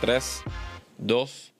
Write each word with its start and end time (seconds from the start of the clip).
3, 0.00 0.44
2, 0.96 1.52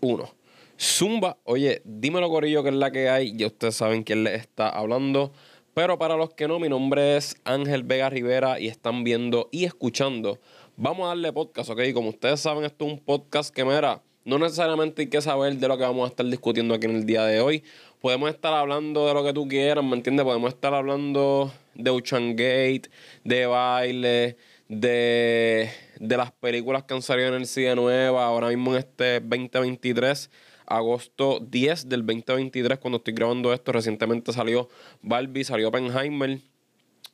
1. 0.00 0.34
Zumba, 0.80 1.36
oye, 1.44 1.82
dímelo 1.84 2.30
Corillo 2.30 2.62
que 2.62 2.70
es 2.70 2.74
la 2.74 2.90
que 2.90 3.10
hay. 3.10 3.36
Ya 3.36 3.48
ustedes 3.48 3.76
saben 3.76 4.02
quién 4.02 4.24
les 4.24 4.40
está 4.40 4.70
hablando. 4.70 5.30
Pero 5.74 5.98
para 5.98 6.16
los 6.16 6.32
que 6.32 6.48
no, 6.48 6.58
mi 6.58 6.70
nombre 6.70 7.18
es 7.18 7.36
Ángel 7.44 7.82
Vega 7.82 8.08
Rivera 8.08 8.58
y 8.58 8.68
están 8.68 9.04
viendo 9.04 9.50
y 9.52 9.64
escuchando. 9.64 10.38
Vamos 10.76 11.04
a 11.04 11.08
darle 11.08 11.34
podcast, 11.34 11.68
¿ok? 11.68 11.80
Como 11.92 12.08
ustedes 12.08 12.40
saben, 12.40 12.64
esto 12.64 12.86
es 12.86 12.92
un 12.92 12.98
podcast 12.98 13.54
que 13.54 13.62
me 13.62 13.74
era. 13.74 14.00
No 14.24 14.38
necesariamente 14.38 15.02
hay 15.02 15.08
que 15.08 15.20
saber 15.20 15.56
de 15.56 15.68
lo 15.68 15.76
que 15.76 15.84
vamos 15.84 16.04
a 16.04 16.08
estar 16.08 16.24
discutiendo 16.24 16.74
aquí 16.74 16.86
en 16.86 16.96
el 16.96 17.04
día 17.04 17.26
de 17.26 17.42
hoy. 17.42 17.62
Podemos 18.00 18.30
estar 18.30 18.54
hablando 18.54 19.06
de 19.06 19.12
lo 19.12 19.22
que 19.22 19.34
tú 19.34 19.46
quieras, 19.48 19.84
¿me 19.84 19.96
entiendes? 19.96 20.24
Podemos 20.24 20.54
estar 20.54 20.72
hablando 20.72 21.52
de 21.74 21.90
Ocean 21.90 22.36
de 22.36 23.46
baile, 23.46 24.36
de, 24.72 25.70
de 26.00 26.16
las 26.16 26.32
películas 26.32 26.84
que 26.84 26.94
han 26.94 27.02
salido 27.02 27.28
en 27.28 27.34
el 27.34 27.46
cine 27.46 27.74
nueva, 27.74 28.24
ahora 28.24 28.48
mismo 28.48 28.72
en 28.72 28.78
este 28.78 29.20
2023 29.20 30.30
agosto 30.66 31.40
10 31.40 31.88
del 31.90 32.06
2023, 32.06 32.78
cuando 32.78 32.96
estoy 32.96 33.12
grabando 33.12 33.52
esto. 33.52 33.72
Recientemente 33.72 34.32
salió 34.32 34.68
Barbie, 35.02 35.44
salió 35.44 35.68
Oppenheimer. 35.68 36.40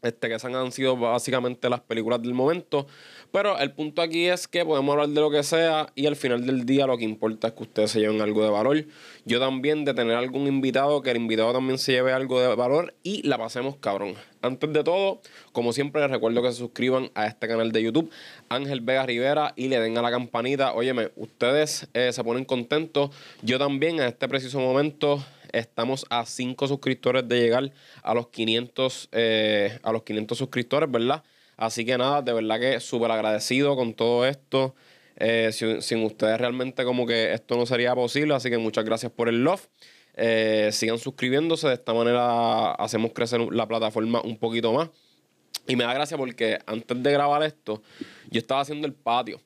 Este, 0.01 0.29
que 0.29 0.35
esas 0.35 0.55
han 0.55 0.71
sido 0.71 0.97
básicamente 0.97 1.69
las 1.69 1.81
películas 1.81 2.23
del 2.23 2.33
momento. 2.33 2.87
Pero 3.31 3.59
el 3.59 3.73
punto 3.73 4.01
aquí 4.01 4.27
es 4.27 4.49
que 4.49 4.65
podemos 4.65 4.93
hablar 4.93 5.09
de 5.09 5.21
lo 5.21 5.31
que 5.31 5.43
sea 5.43 5.93
y 5.95 6.07
al 6.07 6.17
final 6.17 6.47
del 6.47 6.65
día 6.65 6.87
lo 6.87 6.97
que 6.97 7.05
importa 7.05 7.49
es 7.49 7.55
que 7.55 7.63
ustedes 7.63 7.91
se 7.91 8.01
lleven 8.01 8.21
algo 8.21 8.43
de 8.43 8.51
valor. 8.51 8.85
Yo 9.27 9.39
también 9.39 9.85
de 9.85 9.95
tener 9.95 10.17
algún 10.17 10.47
invitado, 10.47 11.03
que 11.03 11.11
el 11.11 11.19
invitado 11.19 11.53
también 11.53 11.79
se 11.79 11.93
lleve 11.93 12.13
algo 12.13 12.41
de 12.41 12.55
valor 12.55 12.95
y 13.03 13.23
la 13.27 13.37
pasemos 13.37 13.77
cabrón. 13.77 14.15
Antes 14.41 14.73
de 14.73 14.83
todo, 14.83 15.21
como 15.53 15.73
siempre 15.73 16.01
les 16.01 16.11
recuerdo 16.11 16.43
que 16.43 16.53
se 16.53 16.59
suscriban 16.59 17.11
a 17.15 17.27
este 17.27 17.49
canal 17.49 17.71
de 17.73 17.83
YouTube, 17.83 18.11
Ángel 18.49 18.81
Vega 18.81 19.05
Rivera, 19.05 19.53
y 19.57 19.69
le 19.69 19.79
den 19.81 19.99
a 19.99 20.03
la 20.03 20.11
campanita. 20.11 20.73
Óyeme, 20.73 21.11
ustedes 21.17 21.89
eh, 21.93 22.13
se 22.13 22.25
ponen 22.25 22.45
contentos. 22.45 23.11
Yo 23.43 23.59
también 23.59 23.97
en 23.97 24.07
este 24.07 24.29
preciso 24.29 24.59
momento 24.59 25.23
Estamos 25.53 26.05
a 26.11 26.27
5 26.27 26.69
suscriptores 26.69 27.27
de 27.27 27.41
llegar 27.41 27.73
a 28.03 28.15
los 28.15 28.29
500, 28.29 29.09
eh, 29.13 29.79
a 29.83 29.93
los 29.93 30.03
500 30.03 30.37
suscriptores, 30.37 30.91
¿verdad? 30.91 31.23
Así 31.59 31.85
que 31.85 31.99
nada, 31.99 32.23
de 32.23 32.33
verdad 32.33 32.61
que 32.61 32.79
súper 32.79 33.11
agradecido 33.11 33.75
con 33.75 33.93
todo 33.93 34.25
esto. 34.25 34.77
Eh, 35.17 35.51
sin, 35.81 36.05
ustedes 36.05 36.39
realmente 36.39 36.85
como 36.85 37.05
que 37.05 37.33
esto 37.33 37.57
no 37.57 37.67
sería 37.67 37.93
posible, 37.97 38.33
así 38.33 38.49
que 38.49 38.59
muchas 38.59 38.85
gracias 38.85 39.11
por 39.11 39.29
el 39.29 39.43
love. 39.43 39.69
Eh, 40.15 40.71
sigan 40.73 40.99
suscribiéndose, 40.99 41.67
de 41.67 41.75
esta 41.75 41.93
manera 41.93 42.71
hacemos 42.73 43.13
crecer 43.13 43.41
la 43.53 43.67
plataforma 43.67 44.21
un 44.23 44.39
poquito 44.39 44.73
más. 44.73 44.91
Y 45.67 45.75
me 45.75 45.83
da 45.83 45.93
gracia 45.93 46.17
porque 46.17 46.61
antes 46.65 47.03
de 47.03 47.13
grabar 47.13 47.43
esto, 47.43 47.83
yo 48.31 48.39
estaba 48.39 48.61
haciendo 48.61 48.87
el 48.87 48.95
patio. 48.95 49.41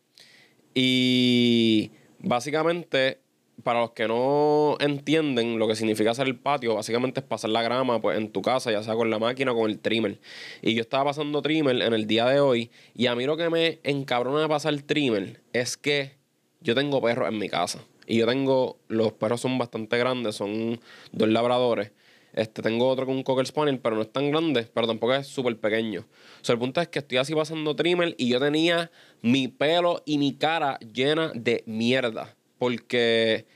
Y 0.75 1.93
básicamente 2.19 3.22
para 3.63 3.81
los 3.81 3.93
que 3.93 4.09
no 4.09 4.77
entienden 4.81 5.59
lo 5.59 5.69
que 5.69 5.77
significa 5.77 6.11
hacer 6.11 6.27
el 6.27 6.39
patio, 6.39 6.75
básicamente 6.75 7.21
es 7.21 7.27
pasar 7.27 7.51
la 7.51 7.63
grama 7.63 8.01
pues, 8.01 8.19
en 8.19 8.31
tu 8.31 8.43
casa, 8.43 8.71
ya 8.71 8.83
sea 8.83 8.95
con 8.95 9.11
la 9.11 9.19
máquina 9.19 9.53
o 9.53 9.57
con 9.57 9.71
el 9.71 9.79
trimmer. 9.79 10.21
Y 10.61 10.75
yo 10.75 10.83
estaba 10.83 11.05
pasando 11.05 11.43
trimmer 11.43 11.81
en 11.83 11.95
el 11.95 12.07
día 12.07 12.27
de 12.27 12.41
hoy, 12.41 12.71
y 12.95 13.07
a 13.07 13.15
mí 13.15 13.25
lo 13.25 13.37
que 13.37 13.51
me 13.51 13.81
encabrona 13.85 14.41
de 14.41 14.49
pasar 14.49 14.81
trimmer 14.83 15.41
es 15.53 15.77
que 15.77 16.17
yo 16.61 16.75
tengo 16.75 17.01
perros 17.01 17.29
en 17.29 17.39
mi 17.39 17.49
casa. 17.49 17.85
Y 18.07 18.19
yo 18.19 18.27
tengo, 18.27 18.79
los 18.89 19.13
perros 19.13 19.41
son 19.41 19.59
bastante 19.59 19.97
grandes, 19.99 20.37
son 20.37 20.81
dos 21.13 21.29
labradores. 21.29 21.93
Este, 22.33 22.63
tengo 22.63 22.89
otro 22.89 23.05
con 23.05 23.17
un 23.17 23.23
Cocker 23.23 23.47
Spaniel, 23.47 23.79
pero 23.79 23.97
no 23.97 24.03
es 24.03 24.13
tan 24.13 24.31
grande, 24.31 24.67
pero 24.73 24.87
tampoco 24.87 25.15
es 25.15 25.27
súper 25.27 25.59
pequeño. 25.59 26.01
O 26.41 26.45
sea, 26.45 26.55
el 26.55 26.59
punto 26.59 26.81
es 26.81 26.89
que 26.89 27.01
estoy 27.01 27.19
así 27.19 27.35
pasando 27.35 27.77
trimmer 27.77 28.15
y 28.19 28.29
yo 28.29 28.41
tenía 28.41 28.91
mi 29.21 29.49
pelo 29.49 30.03
y 30.07 30.19
mi 30.19 30.35
cara 30.35 30.79
llena 30.81 31.31
de 31.35 31.63
mierda. 31.67 32.35
Porque, 32.59 33.47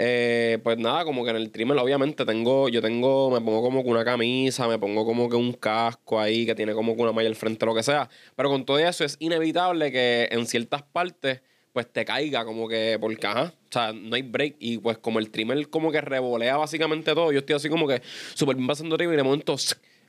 eh, 0.00 0.58
pues 0.62 0.78
nada, 0.78 1.04
como 1.04 1.24
que 1.24 1.30
en 1.30 1.36
el 1.36 1.50
trimmer 1.50 1.76
obviamente 1.76 2.24
tengo, 2.24 2.68
yo 2.68 2.80
tengo, 2.80 3.32
me 3.32 3.40
pongo 3.40 3.62
como 3.62 3.82
que 3.82 3.90
una 3.90 4.04
camisa, 4.04 4.68
me 4.68 4.78
pongo 4.78 5.04
como 5.04 5.28
que 5.28 5.34
un 5.34 5.52
casco 5.54 6.20
ahí 6.20 6.46
que 6.46 6.54
tiene 6.54 6.72
como 6.72 6.94
que 6.94 7.02
una 7.02 7.10
malla 7.10 7.28
al 7.28 7.34
frente, 7.34 7.66
lo 7.66 7.74
que 7.74 7.82
sea. 7.82 8.08
Pero 8.36 8.48
con 8.48 8.64
todo 8.64 8.78
eso 8.78 9.04
es 9.04 9.16
inevitable 9.18 9.90
que 9.90 10.28
en 10.30 10.46
ciertas 10.46 10.84
partes 10.84 11.40
pues 11.72 11.92
te 11.92 12.04
caiga 12.04 12.44
como 12.44 12.68
que 12.68 12.96
porque 13.00 13.26
ajá, 13.26 13.52
o 13.52 13.72
sea, 13.72 13.92
no 13.92 14.14
hay 14.14 14.22
break 14.22 14.54
y 14.60 14.78
pues 14.78 14.98
como 14.98 15.18
el 15.18 15.30
trimmer 15.30 15.68
como 15.68 15.90
que 15.90 16.00
revolea 16.00 16.56
básicamente 16.56 17.12
todo, 17.12 17.32
yo 17.32 17.40
estoy 17.40 17.56
así 17.56 17.68
como 17.68 17.88
que 17.88 18.00
súper 18.34 18.54
bien 18.54 18.68
pasando 18.68 18.96
trimmer 18.96 19.14
y 19.14 19.16
de 19.16 19.24
momento 19.24 19.56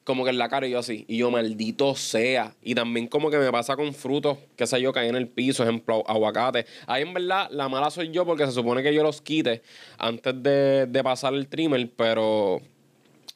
como 0.10 0.24
que 0.24 0.32
en 0.32 0.40
la 0.40 0.50
cara 0.50 0.66
y 0.66 0.72
yo 0.72 0.80
así. 0.80 1.06
Y 1.08 1.18
yo, 1.18 1.30
maldito 1.30 1.94
sea. 1.94 2.56
Y 2.64 2.74
también 2.74 3.08
como 3.08 3.30
que 3.30 3.38
me 3.38 3.52
pasa 3.52 3.76
con 3.76 3.94
frutos, 3.94 4.40
que 4.56 4.66
sé 4.66 4.82
yo, 4.82 4.92
caí 4.92 5.08
en 5.08 5.16
el 5.16 5.28
piso, 5.28 5.62
ejemplo, 5.62 6.04
aguacate. 6.08 6.66
Ahí 6.88 7.04
en 7.04 7.14
verdad 7.14 7.48
la 7.52 7.70
mala 7.70 7.92
soy 7.92 8.10
yo 8.10 8.26
porque 8.26 8.44
se 8.48 8.52
supone 8.52 8.82
que 8.82 8.92
yo 8.92 9.04
los 9.04 9.22
quite 9.22 9.62
antes 10.00 10.34
de, 10.42 11.02
pasar 11.04 11.36
el 11.36 11.48
trimmer, 11.48 11.92
pero 11.96 12.60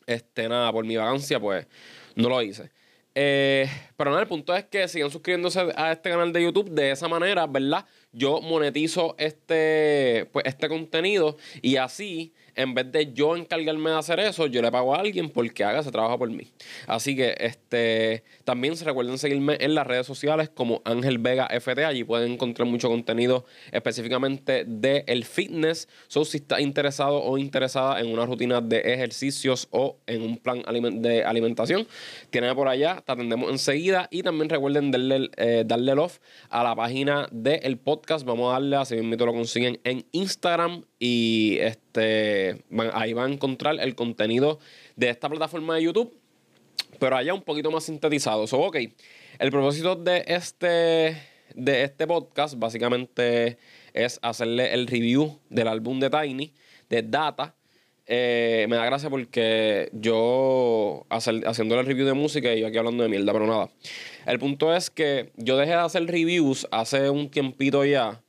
este 0.08 0.50
nada, 0.50 0.72
por 0.72 0.84
mi 0.84 0.98
vagancia, 0.98 1.40
pues 1.40 1.68
no 2.16 2.28
lo 2.28 2.42
hice. 2.42 2.72
Eh, 3.14 3.70
pero 3.96 4.10
nada, 4.10 4.24
el 4.24 4.28
punto 4.28 4.56
es 4.56 4.64
que 4.64 4.88
sigan 4.88 5.12
suscribiéndose 5.12 5.60
a 5.76 5.92
este 5.92 6.10
canal 6.10 6.34
de 6.34 6.42
YouTube 6.42 6.72
de 6.72 6.90
esa 6.90 7.08
manera, 7.08 7.46
¿verdad? 7.46 7.86
Yo 8.14 8.42
monetizo 8.42 9.14
este, 9.20 10.28
pues, 10.32 10.48
este 10.48 10.68
contenido 10.70 11.38
y 11.62 11.76
así 11.76 12.34
en 12.56 12.74
vez 12.74 12.92
de 12.92 13.14
yo 13.14 13.36
encargarme 13.36 13.92
de 13.92 13.98
hacer 13.98 14.20
eso, 14.20 14.48
yo 14.48 14.62
le 14.62 14.72
pago 14.72 14.96
a 14.96 15.00
alguien 15.00 15.30
porque 15.30 15.64
haga 15.64 15.80
ese 15.80 15.92
trabajo 15.92 16.18
por 16.20 16.30
mí. 16.30 16.52
Así 16.88 17.16
que 17.16 17.36
este 17.40 18.24
también 18.44 18.76
se 18.76 18.86
recuerden 18.86 19.18
seguirme 19.18 19.58
en 19.60 19.76
las 19.76 19.88
redes 19.88 20.06
sociales 20.06 20.50
como 20.54 20.82
Ángel 20.86 21.18
Vega 21.18 21.48
FT. 21.48 21.86
Allí 21.86 22.04
pueden 22.04 22.34
encontrar 22.34 22.68
mucho 22.68 22.90
contenido 22.90 23.46
específicamente 23.72 24.66
de 24.66 25.04
el 25.08 25.26
fitness. 25.26 25.88
So, 26.08 26.26
si 26.26 26.38
estás 26.38 26.60
interesado 26.60 27.22
o 27.24 27.38
interesada 27.38 28.00
en 28.00 28.08
una 28.08 28.26
rutina 28.26 28.62
de 28.62 28.80
ejercicios 28.80 29.68
o 29.72 29.98
en 30.08 30.22
un 30.22 30.38
plan 30.38 30.64
de 31.02 31.24
alimentación, 31.24 31.88
tienen 32.30 32.56
por 32.56 32.68
allá, 32.68 33.02
te 33.06 33.12
atendemos 33.12 33.50
enseguida. 33.52 34.08
Y 34.12 34.24
también 34.24 34.50
recuerden 34.50 34.92
darle, 34.92 35.30
eh, 35.38 35.64
darle 35.66 35.96
love 35.96 36.20
a 36.50 36.64
la 36.64 36.76
página 36.76 37.28
del 37.32 37.78
podcast. 37.78 38.26
Vamos 38.26 38.50
a 38.50 38.54
darle, 38.54 38.76
así 38.76 38.96
mismo 38.96 39.26
lo 39.26 39.34
consiguen 39.34 39.80
en 39.84 40.06
Instagram 40.12 40.84
y 41.06 41.58
este, 41.60 42.64
ahí 42.94 43.12
van 43.12 43.32
a 43.32 43.34
encontrar 43.34 43.76
el 43.82 43.94
contenido 43.94 44.60
de 44.96 45.10
esta 45.10 45.28
plataforma 45.28 45.76
de 45.76 45.84
YouTube, 45.84 46.18
pero 46.98 47.18
allá 47.18 47.34
un 47.34 47.42
poquito 47.42 47.70
más 47.72 47.84
sintetizado. 47.84 48.48
So, 48.48 48.62
ok, 48.62 48.78
el 49.38 49.52
propósito 49.52 49.98
de 49.98 50.24
este, 50.26 51.18
de 51.56 51.84
este 51.84 52.08
podcast 52.08 52.58
básicamente 52.58 53.58
es 53.92 54.18
hacerle 54.22 54.74
el 54.74 54.88
review 54.88 55.42
del 55.50 55.68
álbum 55.68 56.00
de 56.00 56.10
Tiny, 56.10 56.54
de 56.88 57.02
Data. 57.02 57.54
Eh, 58.06 58.66
me 58.70 58.78
da 58.78 58.86
gracia 58.86 59.10
porque 59.10 59.90
yo 59.92 61.06
hacer, 61.10 61.46
haciendo 61.46 61.78
el 61.78 61.86
review 61.86 62.08
de 62.08 62.14
música 62.14 62.54
y 62.54 62.62
yo 62.62 62.68
aquí 62.68 62.78
hablando 62.78 63.04
de 63.04 63.10
mierda, 63.10 63.34
pero 63.34 63.46
nada. 63.46 63.70
El 64.26 64.40
punto 64.40 64.74
es 64.74 64.90
que 64.90 65.34
yo 65.36 65.58
dejé 65.58 65.72
de 65.72 65.80
hacer 65.80 66.06
reviews 66.06 66.66
hace 66.72 67.10
un 67.10 67.30
tiempito 67.30 67.84
ya 67.84 68.24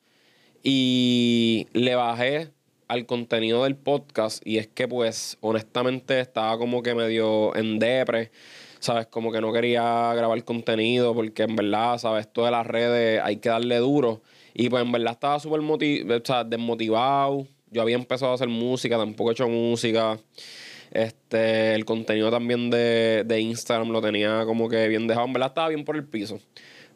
y 0.65 1.69
le 1.73 1.95
bajé 1.95 2.54
al 2.89 3.07
contenido 3.07 3.65
del 3.65 3.77
podcast 3.77 4.47
y 4.47 4.59
es 4.59 4.67
que 4.69 4.89
pues 4.89 5.39
honestamente 5.41 6.21
estaba 6.21 6.59
como 6.59 6.83
que 6.83 6.95
medio 6.95 7.55
en 7.57 7.79
depre, 7.79 8.31
¿sabes? 8.79 9.07
Como 9.07 9.33
que 9.33 9.41
no 9.41 9.53
quería 9.53 10.13
grabar 10.15 10.43
contenido 10.45 11.15
porque 11.15 11.45
en 11.45 11.57
verdad, 11.57 11.99
¿sabes? 11.99 12.27
Esto 12.27 12.45
de 12.45 12.51
las 12.51 12.67
redes 12.67 13.21
hay 13.23 13.37
que 13.37 13.49
darle 13.49 13.79
duro 13.79 14.23
y 14.55 14.69
pues 14.69 14.85
en 14.85 14.93
verdad 14.93 15.15
estaba 15.15 15.41
súper 15.41 15.61
desmotivado. 16.47 17.47
Yo 17.71 17.83
había 17.83 17.97
empezado 17.97 18.33
a 18.33 18.35
hacer 18.37 18.49
música, 18.49 18.97
tampoco 18.97 19.31
he 19.31 19.33
hecho 19.33 19.49
música. 19.49 20.19
Este, 20.93 21.75
el 21.75 21.85
contenido 21.85 22.31
también 22.31 22.71
de, 22.71 23.25
de 23.27 23.41
Instagram 23.41 23.91
lo 23.91 24.01
tenía 24.01 24.45
como 24.47 24.69
que 24.69 24.87
bien 24.87 25.09
dejado. 25.09 25.27
En 25.27 25.33
verdad 25.33 25.49
estaba 25.49 25.69
bien 25.69 25.85
por 25.85 25.97
el 25.97 26.05
piso. 26.05 26.39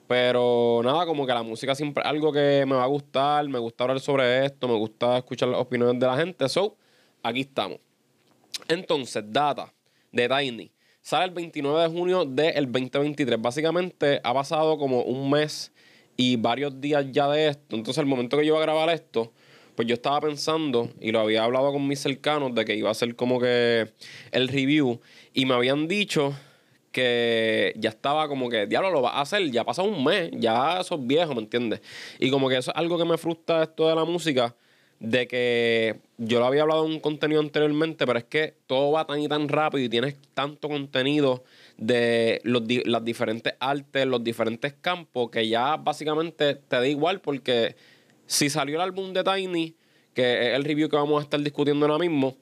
Pero 0.08 0.80
nada, 0.82 1.04
como 1.04 1.26
que 1.26 1.34
la 1.34 1.42
música 1.42 1.74
siempre 1.74 2.02
es 2.02 2.08
algo 2.08 2.32
que 2.32 2.64
me 2.66 2.74
va 2.74 2.84
a 2.84 2.86
gustar, 2.86 3.46
me 3.46 3.58
gusta 3.58 3.84
hablar 3.84 4.00
sobre 4.00 4.46
esto, 4.46 4.66
me 4.66 4.74
gusta 4.74 5.18
escuchar 5.18 5.50
las 5.50 5.60
opiniones 5.60 6.00
de 6.00 6.06
la 6.06 6.16
gente. 6.16 6.48
So, 6.48 6.76
aquí 7.22 7.42
estamos. 7.42 7.78
Entonces, 8.66 9.22
data 9.26 9.72
de 10.10 10.26
Tiny. 10.26 10.70
Sale 11.02 11.26
el 11.26 11.30
29 11.32 11.82
de 11.82 11.88
junio 11.88 12.24
del 12.24 12.72
2023. 12.72 13.40
Básicamente 13.40 14.20
ha 14.24 14.32
pasado 14.32 14.78
como 14.78 15.02
un 15.02 15.30
mes 15.30 15.72
y 16.16 16.36
varios 16.36 16.80
días 16.80 17.04
ya 17.12 17.28
de 17.28 17.48
esto. 17.48 17.76
Entonces, 17.76 17.98
el 17.98 18.06
momento 18.06 18.38
que 18.38 18.46
yo 18.46 18.54
iba 18.54 18.58
a 18.58 18.62
grabar 18.62 18.88
esto, 18.88 19.30
pues 19.74 19.86
yo 19.86 19.94
estaba 19.94 20.22
pensando 20.22 20.88
y 21.00 21.12
lo 21.12 21.20
había 21.20 21.44
hablado 21.44 21.70
con 21.70 21.86
mis 21.86 22.00
cercanos 22.00 22.54
de 22.54 22.64
que 22.64 22.74
iba 22.74 22.90
a 22.90 22.94
ser 22.94 23.14
como 23.14 23.38
que 23.38 23.92
el 24.32 24.48
review. 24.48 25.00
Y 25.34 25.44
me 25.44 25.52
habían 25.52 25.86
dicho 25.86 26.34
que 26.92 27.72
ya 27.76 27.90
estaba 27.90 28.28
como 28.28 28.48
que, 28.48 28.66
diablo, 28.66 28.90
lo 28.90 29.02
va 29.02 29.10
a 29.10 29.20
hacer, 29.22 29.50
ya 29.50 29.64
pasado 29.64 29.88
un 29.88 30.04
mes, 30.04 30.30
ya 30.32 30.82
sos 30.84 31.06
viejo, 31.06 31.34
¿me 31.34 31.40
entiendes? 31.40 31.80
Y 32.18 32.30
como 32.30 32.48
que 32.48 32.56
eso 32.56 32.70
es 32.70 32.76
algo 32.76 32.98
que 32.98 33.04
me 33.04 33.18
frustra 33.18 33.62
esto 33.62 33.88
de 33.88 33.94
la 33.94 34.04
música, 34.04 34.54
de 35.00 35.28
que 35.28 36.00
yo 36.16 36.40
lo 36.40 36.46
había 36.46 36.62
hablado 36.62 36.84
en 36.84 36.92
un 36.92 37.00
contenido 37.00 37.40
anteriormente, 37.40 38.06
pero 38.06 38.18
es 38.18 38.24
que 38.24 38.54
todo 38.66 38.92
va 38.92 39.06
tan 39.06 39.20
y 39.20 39.28
tan 39.28 39.48
rápido 39.48 39.84
y 39.84 39.88
tienes 39.88 40.16
tanto 40.34 40.68
contenido 40.68 41.44
de 41.76 42.40
los, 42.42 42.62
las 42.84 43.04
diferentes 43.04 43.54
artes, 43.60 44.06
los 44.06 44.24
diferentes 44.24 44.74
campos, 44.80 45.30
que 45.30 45.48
ya 45.48 45.76
básicamente 45.76 46.56
te 46.56 46.76
da 46.76 46.86
igual 46.86 47.20
porque 47.20 47.76
si 48.26 48.50
salió 48.50 48.76
el 48.76 48.82
álbum 48.82 49.12
de 49.12 49.22
Tiny, 49.22 49.76
que 50.14 50.48
es 50.48 50.56
el 50.56 50.64
review 50.64 50.88
que 50.88 50.96
vamos 50.96 51.20
a 51.20 51.22
estar 51.22 51.40
discutiendo 51.40 51.86
ahora 51.86 51.98
mismo, 51.98 52.36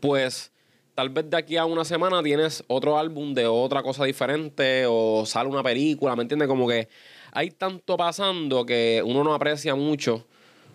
pues 0.00 0.52
tal 0.94 1.10
vez 1.10 1.28
de 1.28 1.36
aquí 1.36 1.56
a 1.56 1.64
una 1.64 1.84
semana 1.84 2.22
tienes 2.22 2.64
otro 2.68 2.98
álbum 2.98 3.34
de 3.34 3.46
otra 3.46 3.82
cosa 3.82 4.04
diferente 4.04 4.84
o 4.86 5.24
sale 5.26 5.48
una 5.48 5.62
película, 5.62 6.16
¿me 6.16 6.22
entiendes? 6.22 6.48
Como 6.48 6.68
que 6.68 6.88
hay 7.32 7.50
tanto 7.50 7.96
pasando 7.96 8.66
que 8.66 9.02
uno 9.04 9.24
no 9.24 9.34
aprecia 9.34 9.74
mucho 9.74 10.26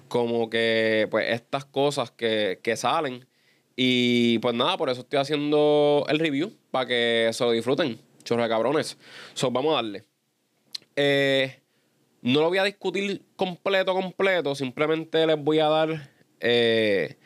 como 0.07 0.49
que 0.49 1.07
pues 1.11 1.31
estas 1.33 1.65
cosas 1.65 2.11
que, 2.11 2.59
que 2.63 2.75
salen. 2.75 3.27
Y 3.75 4.39
pues 4.39 4.55
nada, 4.55 4.75
por 4.77 4.89
eso 4.89 5.01
estoy 5.01 5.19
haciendo 5.19 6.05
el 6.09 6.17
review, 6.17 6.51
para 6.71 6.87
que 6.87 7.29
se 7.31 7.43
lo 7.43 7.51
disfruten, 7.51 7.99
chorro 8.23 8.41
de 8.41 8.49
cabrones. 8.49 8.97
So, 9.35 9.51
vamos 9.51 9.73
a 9.73 9.75
darle. 9.75 10.03
Eh, 10.95 11.61
no 12.23 12.41
lo 12.41 12.49
voy 12.49 12.57
a 12.57 12.63
discutir 12.63 13.21
completo, 13.35 13.93
completo. 13.93 14.55
Simplemente 14.55 15.27
les 15.27 15.37
voy 15.37 15.59
a 15.59 15.67
dar 15.67 16.09
eh, 16.39 17.17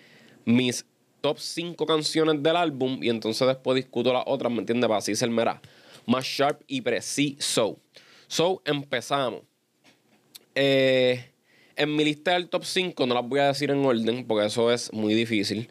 mis 0.43 0.85
top 1.21 1.37
5 1.39 1.85
canciones 1.85 2.43
del 2.43 2.55
álbum 2.55 2.99
y 3.01 3.09
entonces 3.09 3.47
después 3.47 3.75
discuto 3.75 4.11
las 4.11 4.23
otras, 4.25 4.51
¿me 4.51 4.59
entiendes? 4.59 4.87
Para 4.87 4.97
así 4.97 5.15
ser 5.15 5.29
más 5.29 6.25
sharp 6.25 6.61
y 6.67 6.81
preciso. 6.81 7.79
So, 8.27 8.61
empezamos. 8.65 9.41
Eh, 10.55 11.31
en 11.75 11.95
mi 11.95 12.03
lista 12.03 12.33
del 12.33 12.49
top 12.49 12.65
5 12.65 13.05
no 13.05 13.15
las 13.15 13.27
voy 13.27 13.39
a 13.39 13.47
decir 13.47 13.71
en 13.71 13.85
orden 13.85 14.25
porque 14.27 14.45
eso 14.45 14.71
es 14.71 14.91
muy 14.93 15.13
difícil. 15.13 15.69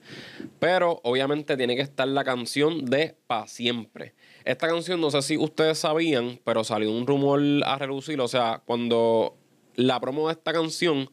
Pero 0.59 1.01
obviamente 1.05 1.57
tiene 1.57 1.77
que 1.77 1.83
estar 1.83 2.09
la 2.09 2.25
canción 2.25 2.85
de 2.87 3.17
Pa' 3.27 3.47
Siempre. 3.47 4.15
Esta 4.45 4.69
canción 4.69 5.01
no 5.01 5.11
sé 5.11 5.23
si 5.23 5.37
ustedes 5.37 5.79
sabían, 5.79 6.41
pero 6.45 6.65
salió 6.65 6.91
un 6.91 7.07
rumor 7.07 7.41
a 7.65 7.79
relucir. 7.79 8.21
O 8.21 8.29
sea, 8.29 8.63
cuando 8.65 9.37
la 9.77 10.01
promo 10.01 10.29
de 10.29 10.33
esta 10.33 10.53
canción 10.53 11.11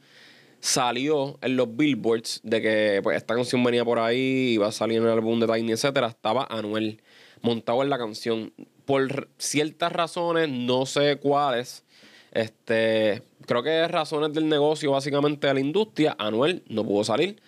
salió 0.59 1.38
en 1.42 1.56
los 1.56 1.75
billboards 1.75 2.42
de 2.44 2.62
que 2.62 3.00
pues, 3.04 3.18
esta 3.18 3.36
canción 3.36 3.63
venía 3.63 3.86
por 3.86 4.00
ahí, 4.00 4.54
iba 4.54 4.68
a 4.68 4.71
salir 4.71 4.98
en 4.98 5.04
el 5.04 5.09
álbum 5.09 5.39
de 5.39 5.48
Tiny, 5.48 5.71
etcétera, 5.71 6.07
estaba 6.07 6.48
Anuel 6.50 7.01
montado 7.42 7.83
en 7.83 7.89
la 7.89 7.98
canción. 7.98 8.54
Por 8.86 9.30
ciertas 9.38 9.92
razones, 9.92 10.50
no 10.50 10.86
sé 10.86 11.18
cuáles, 11.18 11.83
este, 12.31 13.21
creo 13.45 13.63
que 13.63 13.83
es 13.83 13.92
razones 13.92 14.33
del 14.33 14.48
negocio, 14.48 14.92
básicamente 14.92 15.48
de 15.48 15.54
la 15.54 15.59
industria, 15.59 16.15
Anuel 16.18 16.63
no 16.68 16.83
pudo 16.83 17.04
salir. 17.04 17.42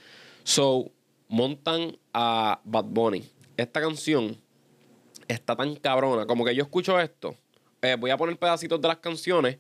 So, 0.44 0.92
montan 1.28 1.98
a 2.14 2.60
Bad 2.64 2.86
Bunny. 2.86 3.24
Esta 3.56 3.82
canción 3.82 4.38
está 5.28 5.56
tan 5.56 5.76
cabrona, 5.76 6.26
como 6.26 6.44
que 6.44 6.56
yo 6.56 6.64
escucho 6.64 7.00
esto, 7.00 7.36
eh, 7.82 7.96
voy 7.98 8.12
a 8.12 8.18
poner 8.18 8.38
pedacitos 8.38 8.82
de 8.82 8.88
las 8.88 8.98
canciones 8.98 9.58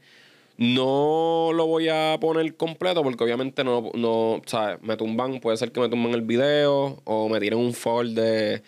no 0.60 1.52
lo 1.54 1.68
voy 1.68 1.88
a 1.88 2.18
poner 2.20 2.58
completo 2.58 3.02
porque 3.02 3.24
obviamente 3.24 3.64
no, 3.64 3.92
no, 3.94 4.42
¿sabes? 4.46 4.82
Me 4.82 4.98
tumban, 4.98 5.40
puede 5.40 5.56
ser 5.56 5.72
que 5.72 5.80
me 5.80 5.88
tumban 5.88 6.14
el 6.14 6.22
video 6.22 7.02
o 7.06 7.30
me 7.30 7.40
tiren 7.40 7.60
un 7.60 7.74
fall 7.74 8.14
de, 8.14 8.62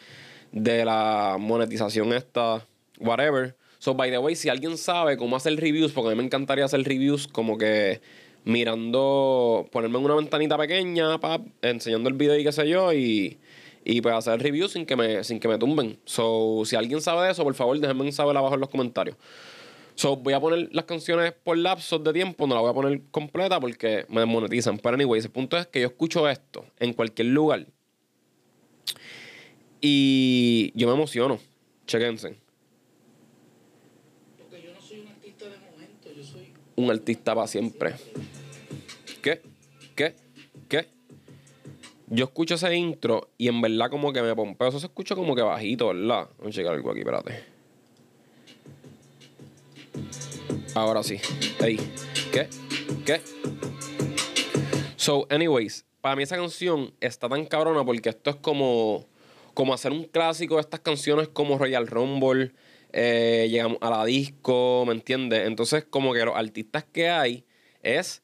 de 0.54 0.86
la 0.86 1.36
monetización 1.38 2.14
esta, 2.14 2.66
whatever. 2.98 3.58
So, 3.80 3.94
by 3.94 4.10
the 4.10 4.20
way, 4.20 4.38
si 4.38 4.48
alguien 4.48 4.78
sabe 4.78 5.18
cómo 5.18 5.36
hacer 5.36 5.60
reviews, 5.60 5.92
porque 5.92 6.08
a 6.08 6.12
mí 6.12 6.18
me 6.18 6.24
encantaría 6.24 6.64
hacer 6.64 6.82
reviews 6.84 7.28
como 7.28 7.58
que 7.58 8.00
mirando, 8.46 9.68
ponerme 9.74 9.98
en 9.98 10.06
una 10.06 10.16
ventanita 10.16 10.58
pequeña, 10.58 11.20
pa, 11.20 11.42
enseñando 11.62 12.08
el 12.08 12.16
video 12.16 12.40
y 12.40 12.46
qué 12.46 12.54
sé 12.54 12.70
yo, 12.70 12.94
y, 12.94 13.38
y 13.84 14.00
pues 14.00 14.16
hacer 14.16 14.42
reviews 14.42 14.72
sin 14.72 14.86
que 14.86 14.96
me, 14.96 15.26
sin 15.26 15.42
que 15.42 15.50
me 15.50 15.58
tumben. 15.58 16.00
So, 16.06 16.64
si 16.64 16.78
alguien 16.78 17.02
sabe 17.02 17.26
de 17.26 17.34
eso, 17.34 17.44
por 17.44 17.54
favor, 17.54 17.78
déjenme 17.78 18.10
saber 18.14 18.38
abajo 18.38 18.54
en 18.54 18.62
los 18.62 18.70
comentarios. 18.70 19.18
So, 19.96 20.16
voy 20.16 20.34
a 20.34 20.40
poner 20.40 20.70
las 20.72 20.86
canciones 20.86 21.32
por 21.32 21.58
lapsos 21.58 22.04
de 22.04 22.14
tiempo, 22.14 22.48
no 22.48 22.56
la 22.56 22.62
voy 22.62 22.72
a 22.72 22.74
poner 22.74 23.02
completa 23.12 23.60
porque 23.60 24.06
me 24.10 24.22
desmonetizan. 24.22 24.80
Pero 24.80 24.96
anyways, 24.96 25.26
el 25.26 25.32
punto 25.32 25.58
es 25.58 25.68
que 25.68 25.82
yo 25.82 25.88
escucho 25.88 26.28
esto 26.28 26.66
en 26.80 26.94
cualquier 26.94 27.28
lugar 27.28 27.68
y 29.82 30.72
yo 30.76 30.88
me 30.88 30.94
emociono. 30.94 31.40
Chequense. 31.88 32.36
Porque 34.38 34.64
yo 34.64 34.74
no 34.74 34.82
soy 34.82 35.00
un 35.00 35.08
artista 35.08 35.46
de 35.46 35.58
momento, 35.58 36.12
yo 36.16 36.24
soy 36.24 36.54
un 36.76 36.92
artista 36.92 37.36
para 37.36 37.48
siempre. 37.48 37.96
¿Qué? 39.22 39.42
¿Qué? 39.96 40.16
¿Qué? 40.70 40.88
Yo 42.08 42.26
escucho 42.26 42.56
ese 42.56 42.76
intro 42.76 43.30
y 43.38 43.48
en 43.48 43.60
verdad 43.62 43.90
como 43.90 44.14
que 44.14 44.22
me 44.22 44.36
pompeo. 44.36 44.68
Eso 44.68 44.80
se 44.80 44.86
escucha 44.86 45.16
como 45.16 45.36
que 45.36 45.42
bajito, 45.42 45.88
¿verdad? 45.88 46.30
Vamos 46.38 46.48
a 46.48 46.52
checar 46.52 46.74
algo 46.74 46.92
aquí, 46.92 47.00
espérate. 47.00 47.61
Ahora 50.76 51.04
sí. 51.04 51.20
Ey. 51.60 51.78
¿Qué? 52.32 52.48
¿Qué? 53.06 53.22
So, 54.96 55.28
anyways, 55.30 55.86
para 56.00 56.16
mí 56.16 56.24
esa 56.24 56.38
canción 56.38 56.94
está 57.00 57.28
tan 57.28 57.46
cabrona 57.46 57.84
porque 57.84 58.10
esto 58.10 58.30
es 58.30 58.36
como, 58.38 59.06
como 59.54 59.74
hacer 59.74 59.92
un 59.92 60.04
clásico 60.06 60.56
de 60.56 60.62
estas 60.62 60.80
canciones 60.80 61.28
como 61.28 61.58
Royal 61.58 61.88
Rumble. 61.88 62.52
Eh, 62.94 63.48
llegamos 63.50 63.78
a 63.82 63.90
la 63.90 64.06
disco, 64.06 64.84
¿me 64.86 64.94
entiendes? 64.94 65.48
Entonces, 65.48 65.86
como 65.90 66.14
que 66.14 66.26
los 66.26 66.36
artistas 66.36 66.86
que 66.92 67.10
hay 67.10 67.46
es, 67.82 68.24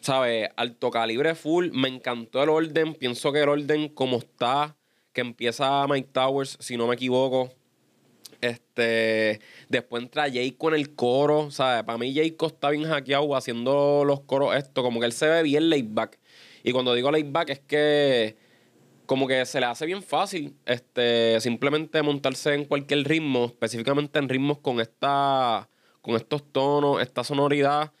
¿sabes? 0.00 0.48
Alto 0.56 0.90
calibre 0.90 1.34
full. 1.34 1.70
Me 1.72 1.88
encantó 1.88 2.42
el 2.42 2.48
orden. 2.48 2.94
Pienso 2.94 3.32
que 3.32 3.42
el 3.42 3.48
orden 3.48 3.88
como 3.88 4.18
está, 4.18 4.76
que 5.12 5.20
empieza 5.20 5.86
Mike 5.88 6.10
Towers, 6.12 6.56
si 6.60 6.76
no 6.76 6.86
me 6.86 6.94
equivoco. 6.94 7.55
Este, 8.46 9.40
después 9.68 10.02
entra 10.02 10.28
Jake 10.28 10.56
con 10.56 10.74
el 10.74 10.94
coro, 10.94 11.50
¿sabes? 11.50 11.84
Para 11.84 11.98
mí 11.98 12.12
Jake 12.12 12.36
está 12.46 12.70
bien 12.70 12.84
hackeado 12.84 13.34
haciendo 13.34 14.04
los 14.04 14.20
coros 14.20 14.54
esto, 14.56 14.82
como 14.82 15.00
que 15.00 15.06
él 15.06 15.12
se 15.12 15.28
ve 15.28 15.42
bien 15.42 15.70
laid 15.70 15.86
back. 15.88 16.18
Y 16.62 16.72
cuando 16.72 16.94
digo 16.94 17.10
laid 17.10 17.30
back 17.30 17.50
es 17.50 17.60
que 17.60 18.36
como 19.06 19.28
que 19.28 19.46
se 19.46 19.60
le 19.60 19.66
hace 19.66 19.86
bien 19.86 20.02
fácil 20.02 20.56
este 20.66 21.40
simplemente 21.40 22.02
montarse 22.02 22.54
en 22.54 22.64
cualquier 22.64 23.06
ritmo, 23.06 23.46
específicamente 23.46 24.18
en 24.18 24.28
ritmos 24.28 24.58
con 24.58 24.80
esta 24.80 25.68
con 26.02 26.16
estos 26.16 26.52
tonos, 26.52 27.00
esta 27.02 27.24
sonoridad 27.24 27.92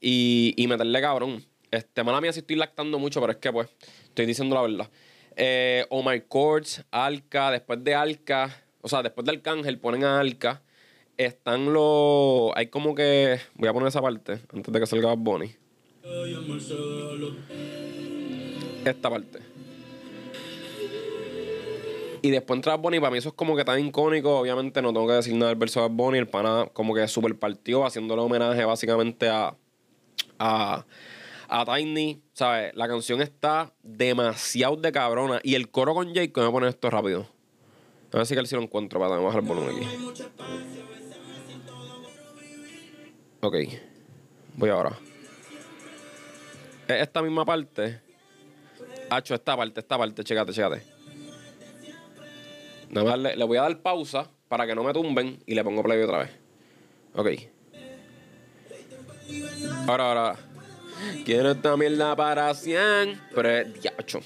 y, 0.00 0.54
y 0.56 0.66
meterle 0.66 1.00
cabrón. 1.00 1.44
Este, 1.70 2.02
mala 2.02 2.20
mía 2.20 2.32
si 2.32 2.40
estoy 2.40 2.56
lactando 2.56 2.98
mucho, 2.98 3.20
pero 3.20 3.32
es 3.32 3.38
que 3.38 3.52
pues 3.52 3.68
estoy 4.04 4.26
diciendo 4.26 4.54
la 4.54 4.62
verdad. 4.62 4.90
Eh, 5.36 5.86
oh 5.90 6.02
My 6.02 6.22
Chords, 6.28 6.84
Alka, 6.90 7.50
después 7.50 7.82
de 7.84 7.94
Alka, 7.94 8.64
o 8.82 8.88
sea, 8.88 9.02
después 9.02 9.24
del 9.24 9.36
Arcángel 9.36 9.78
ponen 9.78 10.04
a 10.04 10.20
Alka. 10.20 10.62
Están 11.16 11.72
los. 11.72 12.52
Hay 12.54 12.68
como 12.68 12.94
que. 12.94 13.38
Voy 13.54 13.68
a 13.68 13.72
poner 13.72 13.88
esa 13.88 14.00
parte 14.00 14.40
antes 14.52 14.72
de 14.72 14.80
que 14.80 14.86
salga 14.86 15.08
Bad 15.08 15.18
Bunny. 15.18 15.54
Esta 18.84 19.10
parte. 19.10 19.38
Y 22.22 22.30
después 22.30 22.56
entra 22.56 22.76
Bad 22.76 22.82
Bunny. 22.82 23.00
Para 23.00 23.10
mí 23.10 23.18
eso 23.18 23.30
es 23.30 23.34
como 23.34 23.54
que 23.54 23.64
tan 23.64 23.84
icónico. 23.84 24.38
Obviamente 24.38 24.80
no 24.80 24.92
tengo 24.92 25.06
que 25.06 25.14
decir 25.14 25.34
nada 25.34 25.50
del 25.50 25.58
verso 25.58 25.80
de 25.80 25.88
Bad 25.88 25.96
Bunny. 25.96 26.18
El 26.18 26.28
pana 26.28 26.70
como 26.72 26.94
que 26.94 27.06
super 27.08 27.38
partió 27.38 27.84
haciéndole 27.84 28.22
homenaje 28.22 28.64
básicamente 28.64 29.28
a. 29.28 29.54
a 30.38 30.86
a 31.52 31.64
Tiny, 31.64 32.22
¿sabes? 32.32 32.72
La 32.76 32.86
canción 32.86 33.20
está 33.20 33.74
demasiado 33.82 34.76
de 34.76 34.92
cabrona. 34.92 35.40
Y 35.42 35.56
el 35.56 35.68
coro 35.68 35.94
con 35.94 36.14
Jake, 36.14 36.32
que 36.32 36.40
me 36.40 36.50
pone 36.50 36.68
esto 36.68 36.88
rápido. 36.90 37.26
A 38.12 38.16
ver 38.16 38.26
si 38.26 38.34
lo 38.34 38.62
encuentro 38.62 38.98
para 38.98 39.16
bajar 39.16 39.40
el 39.40 39.46
volumen 39.46 39.76
aquí. 39.76 39.86
Ok. 43.40 43.54
Voy 44.56 44.70
ahora. 44.70 44.98
Es 46.88 47.02
esta 47.02 47.22
misma 47.22 47.44
parte. 47.44 48.00
Hacho, 49.10 49.34
esta 49.34 49.56
parte, 49.56 49.80
esta 49.80 49.96
parte, 49.96 50.24
chécate, 50.24 50.52
chécate. 50.52 50.82
Nada 52.90 53.10
más 53.10 53.18
le, 53.18 53.36
le 53.36 53.44
voy 53.44 53.58
a 53.58 53.62
dar 53.62 53.80
pausa 53.80 54.28
para 54.48 54.66
que 54.66 54.74
no 54.74 54.82
me 54.82 54.92
tumben 54.92 55.40
y 55.46 55.54
le 55.54 55.62
pongo 55.62 55.82
play 55.82 56.02
otra 56.02 56.18
vez. 56.18 56.30
Ok. 57.14 57.28
Ahora, 59.86 60.08
ahora. 60.08 60.36
Quiero 61.24 61.52
esta 61.52 61.76
mierda 61.76 62.16
para 62.16 62.52
100. 62.52 63.20
Pero 63.34 63.64
diacho. 63.80 64.20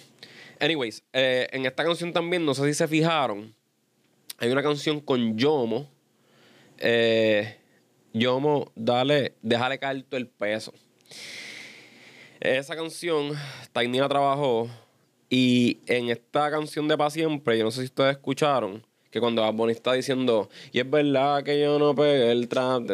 Anyways, 0.59 1.05
eh, 1.13 1.49
en 1.53 1.67
esta 1.67 1.85
canción 1.85 2.13
también, 2.13 2.45
no 2.47 2.55
sé 2.55 2.65
si 2.65 2.75
se 2.75 2.89
fijaron 2.89 3.55
hay 4.39 4.51
una 4.51 4.63
canción 4.63 5.01
con 5.01 5.37
Yomo. 5.37 5.89
Eh, 6.79 7.57
Yomo, 8.13 8.71
dale, 8.75 9.35
déjale 9.43 9.79
caer 9.79 10.03
todo 10.03 10.19
el 10.19 10.27
peso. 10.27 10.73
Esa 12.41 12.77
canción, 12.77 13.33
Tiny 13.73 13.99
trabajó. 14.09 14.69
Y 15.31 15.79
en 15.87 16.11
esta 16.11 16.51
canción 16.51 16.87
de 16.87 16.97
Pa' 16.97 17.11
Siempre, 17.11 17.59
yo 17.59 17.65
no 17.65 17.71
sé 17.71 17.81
si 17.81 17.87
ustedes 17.87 18.17
escucharon, 18.17 18.87
que 19.11 19.21
cuando 19.21 19.43
Bad 19.43 19.71
está 19.71 19.95
diciendo, 19.95 20.49
y 20.71 20.81
es 20.81 20.89
verdad 20.89 21.43
que 21.43 21.61
yo 21.61 21.79
no 21.79 21.95
pegué 21.95 22.31
el 22.31 22.49
trap, 22.49 22.85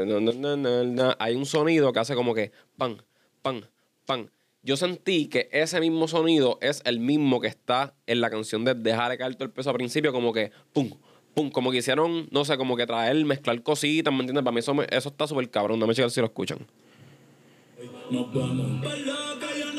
hay 1.18 1.35
un 1.35 1.47
sonido 1.47 1.92
que 1.92 1.99
hace 1.99 2.14
como 2.14 2.35
que 2.35 2.52
pan, 2.76 3.02
pan, 3.42 3.68
pan. 4.06 4.30
Yo 4.62 4.76
sentí 4.76 5.26
que 5.28 5.49
ese 5.52 5.80
mismo 5.80 6.06
sonido 6.06 6.59
es 6.61 6.82
el 6.85 7.00
mismo 7.00 7.40
que 7.40 7.49
está 7.49 7.94
en 8.06 8.20
la 8.20 8.30
canción 8.30 8.64
de 8.64 8.75
Dejarle 8.75 9.18
caer 9.18 9.35
todo 9.35 9.44
el 9.44 9.50
peso 9.50 9.70
al 9.70 9.76
principio, 9.76 10.12
como 10.12 10.32
que 10.32 10.52
pum, 10.73 10.90
pum, 11.34 11.50
como 11.50 11.70
que 11.70 11.78
hicieron, 11.78 12.28
no 12.30 12.44
sé, 12.44 12.56
como 12.56 12.76
que 12.76 12.87
traer, 12.87 13.25
mezclar 13.25 13.62
cositas, 13.62 14.12
¿me 14.12 14.20
entiendes? 14.20 14.44
Para 14.44 14.52
mí 14.52 14.60
eso, 14.60 14.75
eso 14.82 15.08
está 15.08 15.26
súper 15.26 15.49
cabrón, 15.50 15.80
dame 15.80 15.94
checar 15.94 16.10
si 16.10 16.20
lo 16.20 16.26
escuchan. 16.26 16.58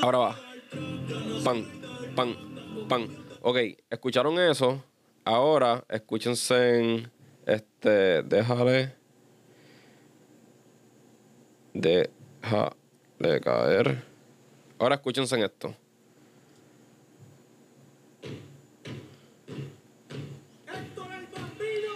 Ahora 0.02 0.18
va. 0.18 0.40
Pan, 1.44 1.66
pan, 2.16 2.36
pan. 2.88 3.08
Ok, 3.42 3.58
escucharon 3.90 4.40
eso. 4.40 4.84
Ahora 5.24 5.84
escúchense 5.90 6.80
en. 6.80 7.12
Este. 7.46 8.24
Déjale. 8.24 8.96
Déjale 11.74 13.42
caer. 13.42 14.04
Ahora 14.80 14.96
escúchense 14.96 15.36
en 15.36 15.44
esto. 15.44 15.76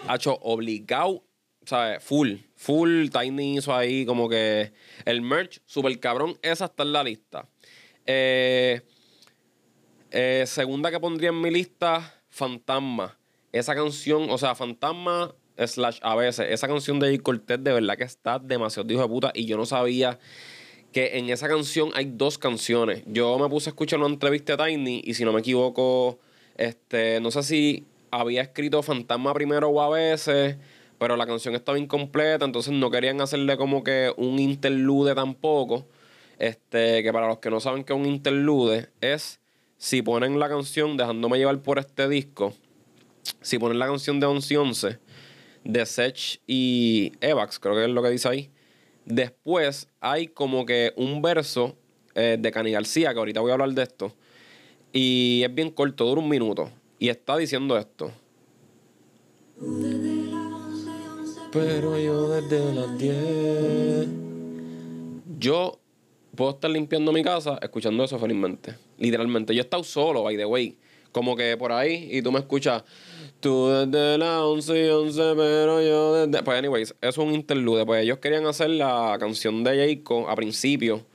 Hacho 0.07 0.37
obligado, 0.41 1.23
¿sabes? 1.65 2.03
Full, 2.03 2.35
full 2.55 3.09
Tiny 3.09 3.57
hizo 3.57 3.75
ahí 3.75 4.05
como 4.05 4.29
que 4.29 4.71
el 5.05 5.21
merch, 5.21 5.61
super 5.65 5.99
cabrón, 5.99 6.37
esa 6.41 6.65
está 6.65 6.83
en 6.83 6.93
la 6.93 7.03
lista. 7.03 7.47
Eh, 8.05 8.81
eh, 10.11 10.43
segunda 10.47 10.91
que 10.91 10.99
pondría 10.99 11.29
en 11.29 11.41
mi 11.41 11.49
lista, 11.49 12.21
Fantasma. 12.29 13.17
Esa 13.51 13.73
canción, 13.73 14.29
o 14.29 14.37
sea, 14.37 14.53
Fantasma 14.53 15.33
slash 15.57 15.99
a 16.01 16.15
veces, 16.15 16.47
esa 16.49 16.67
canción 16.67 16.99
de 16.99 17.11
J. 17.11 17.23
Cortez 17.23 17.63
de 17.63 17.73
verdad 17.73 17.97
que 17.97 18.03
está 18.03 18.39
demasiado 18.39 18.91
hijo 18.91 19.01
de 19.01 19.07
puta 19.07 19.31
y 19.33 19.45
yo 19.45 19.57
no 19.57 19.65
sabía 19.65 20.19
que 20.91 21.17
en 21.17 21.29
esa 21.29 21.47
canción 21.47 21.91
hay 21.93 22.05
dos 22.05 22.37
canciones. 22.37 23.03
Yo 23.05 23.37
me 23.39 23.49
puse 23.49 23.69
a 23.69 23.71
escuchar 23.71 23.99
una 23.99 24.07
entrevista 24.07 24.53
a 24.53 24.65
Tiny 24.65 25.01
y 25.03 25.13
si 25.13 25.25
no 25.25 25.33
me 25.33 25.39
equivoco, 25.39 26.19
este, 26.57 27.19
no 27.19 27.31
sé 27.31 27.43
si 27.43 27.85
había 28.19 28.41
escrito 28.41 28.81
Fantasma 28.81 29.33
primero 29.33 29.69
o 29.69 29.81
a 29.81 29.89
veces, 29.89 30.57
pero 30.97 31.15
la 31.17 31.25
canción 31.25 31.55
estaba 31.55 31.77
incompleta, 31.77 32.45
entonces 32.45 32.73
no 32.73 32.89
querían 32.89 33.21
hacerle 33.21 33.57
como 33.57 33.83
que 33.83 34.13
un 34.17 34.39
interlude 34.39 35.15
tampoco. 35.15 35.85
Este, 36.37 37.01
que 37.01 37.13
para 37.13 37.27
los 37.27 37.39
que 37.39 37.49
no 37.49 37.59
saben 37.59 37.83
que 37.83 37.93
un 37.93 38.05
interlude, 38.05 38.89
es 38.99 39.39
si 39.77 40.01
ponen 40.01 40.37
la 40.37 40.49
canción 40.49 40.97
Dejándome 40.97 41.37
llevar 41.37 41.59
por 41.61 41.79
este 41.79 42.09
disco, 42.09 42.53
si 43.41 43.57
ponen 43.57 43.79
la 43.79 43.87
canción 43.87 44.19
de 44.19 44.25
11 44.25 44.53
y 44.53 44.57
11, 44.57 44.99
de 45.63 45.85
Sech 45.85 46.41
y 46.45 47.13
Evax, 47.21 47.59
creo 47.59 47.75
que 47.75 47.83
es 47.83 47.89
lo 47.89 48.03
que 48.03 48.09
dice 48.09 48.27
ahí. 48.27 48.51
Después 49.05 49.89
hay 49.99 50.27
como 50.27 50.65
que 50.65 50.93
un 50.95 51.21
verso 51.21 51.75
eh, 52.15 52.37
de 52.39 52.51
Cani 52.51 52.71
García, 52.71 53.13
que 53.13 53.19
ahorita 53.19 53.41
voy 53.41 53.51
a 53.51 53.53
hablar 53.53 53.71
de 53.71 53.83
esto. 53.83 54.13
Y 54.93 55.41
es 55.43 55.53
bien 55.53 55.71
corto, 55.71 56.05
dura 56.05 56.21
un 56.21 56.29
minuto. 56.29 56.71
Y 56.99 57.09
está 57.09 57.37
diciendo 57.37 57.77
esto. 57.77 58.11
Pero 61.51 61.97
yo 61.97 62.29
desde 62.29 62.73
las 62.73 62.97
10. 62.97 64.07
Yo 65.39 65.79
puedo 66.35 66.51
estar 66.51 66.69
limpiando 66.69 67.11
mi 67.11 67.23
casa 67.23 67.57
escuchando 67.61 68.03
eso 68.03 68.19
felizmente. 68.19 68.75
Literalmente. 68.97 69.53
Yo 69.53 69.61
he 69.61 69.63
estado 69.63 69.83
solo, 69.83 70.23
by 70.23 70.37
the 70.37 70.45
way. 70.45 70.77
Como 71.11 71.35
que 71.35 71.55
por 71.55 71.71
ahí 71.71 72.09
y 72.11 72.21
tú 72.21 72.31
me 72.31 72.39
escuchas. 72.39 72.83
Tú 73.39 73.67
desde 73.69 74.17
las 74.17 74.41
11 74.41 74.85
y 74.85 74.89
11, 74.89 75.21
pero 75.35 75.81
yo 75.81 76.25
desde. 76.25 76.43
Pues, 76.43 76.57
anyways, 76.57 76.95
eso 77.01 77.21
es 77.21 77.27
un 77.27 77.33
interlude. 77.33 77.85
Pues 77.85 78.03
ellos 78.03 78.17
querían 78.19 78.45
hacer 78.47 78.69
la 78.71 79.15
canción 79.19 79.63
de 79.63 79.95
Jacob 79.95 80.29
a 80.29 80.35
principio. 80.35 81.05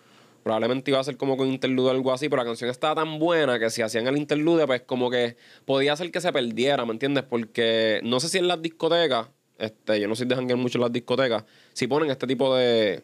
Probablemente 0.43 0.91
iba 0.91 1.01
a 1.01 1.05
ser 1.05 1.17
como 1.17 1.37
con 1.37 1.49
interlude 1.49 1.89
o 1.89 1.91
algo 1.91 2.13
así, 2.13 2.29
pero 2.29 2.43
la 2.43 2.47
canción 2.47 2.71
estaba 2.71 2.95
tan 2.95 3.19
buena 3.19 3.59
que 3.59 3.71
si 3.71 3.83
hacían 3.83 4.07
el 4.07 4.17
interlude, 4.17 4.67
pues 4.67 4.83
como 4.83 5.11
que 5.11 5.37
podía 5.65 5.93
hacer 5.93 6.11
que 6.11 6.21
se 6.21 6.33
perdiera, 6.33 6.85
¿me 6.87 6.93
entiendes? 6.93 7.25
Porque 7.25 8.01
no 8.03 8.21
sé 8.21 8.29
si 8.29 8.39
en 8.39 8.49
las 8.49 8.63
discotecas, 8.63 9.29
este, 9.59 10.01
yo 10.01 10.09
no 10.09 10.15
sé 10.15 10.25
si 10.25 10.29
dejan 10.29 10.47
mucho 10.59 10.79
en 10.79 10.83
las 10.83 10.93
discotecas, 10.93 11.45
si 11.75 11.87
ponen 11.87 12.11
este 12.11 12.27
tipo 12.27 12.55
de, 12.57 13.03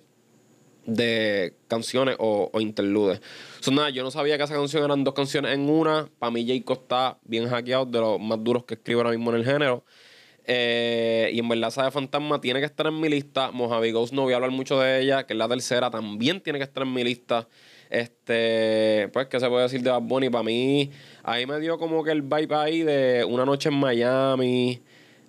de 0.87 1.55
canciones 1.69 2.16
o, 2.19 2.50
interludes. 2.61 3.21
So, 3.61 3.71
nada, 3.71 3.90
yo 3.90 4.02
no 4.02 4.11
sabía 4.11 4.38
que 4.38 4.45
esa 4.45 4.55
canción 4.55 4.85
eran 4.85 5.05
dos 5.05 5.14
canciones 5.14 5.52
en 5.52 5.69
una. 5.69 6.09
Para 6.19 6.31
mí, 6.31 6.47
Jacob 6.47 6.78
está 6.83 7.19
bien 7.25 7.49
hackeado, 7.49 7.85
de 7.85 8.00
los 8.00 8.21
más 8.21 8.43
duros 8.43 8.64
que 8.64 8.75
escribo 8.75 9.00
ahora 9.00 9.11
mismo 9.11 9.31
en 9.31 9.37
el 9.37 9.45
género. 9.45 9.85
Eh, 10.49 11.31
y 11.33 11.41
en 11.41 11.49
verdad, 11.49 11.75
de 11.75 11.91
Fantasma 11.91 12.41
tiene 12.41 12.61
que 12.61 12.67
estar 12.67 12.87
en 12.87 13.00
mi 13.00 13.09
lista. 13.09 13.50
Mojave 13.50 13.91
Ghost 13.91 14.12
no 14.12 14.23
voy 14.23 14.33
a 14.33 14.37
hablar 14.37 14.53
mucho 14.53 14.79
de 14.81 15.00
ella, 15.00 15.26
que 15.26 15.35
es 15.35 15.38
la 15.38 15.49
tercera, 15.49 15.91
también 15.91 16.41
tiene 16.41 16.59
que 16.59 16.65
estar 16.65 16.85
en 16.85 16.93
mi 16.93 17.03
lista. 17.03 17.49
Este, 17.91 19.09
pues, 19.12 19.26
¿qué 19.26 19.41
se 19.41 19.49
puede 19.49 19.65
decir 19.65 19.83
de 19.83 19.91
Bad 19.91 20.03
Bunny? 20.03 20.31
Para 20.31 20.45
mí, 20.45 20.91
ahí 21.25 21.47
me 21.47 21.59
dio 21.59 21.79
como 21.79 22.03
que 22.05 22.12
el 22.12 22.23
vibe 22.23 22.55
ahí 22.55 22.83
de 22.83 23.25
una 23.25 23.45
noche 23.45 23.69
en 23.71 23.76
Miami. 23.76 24.81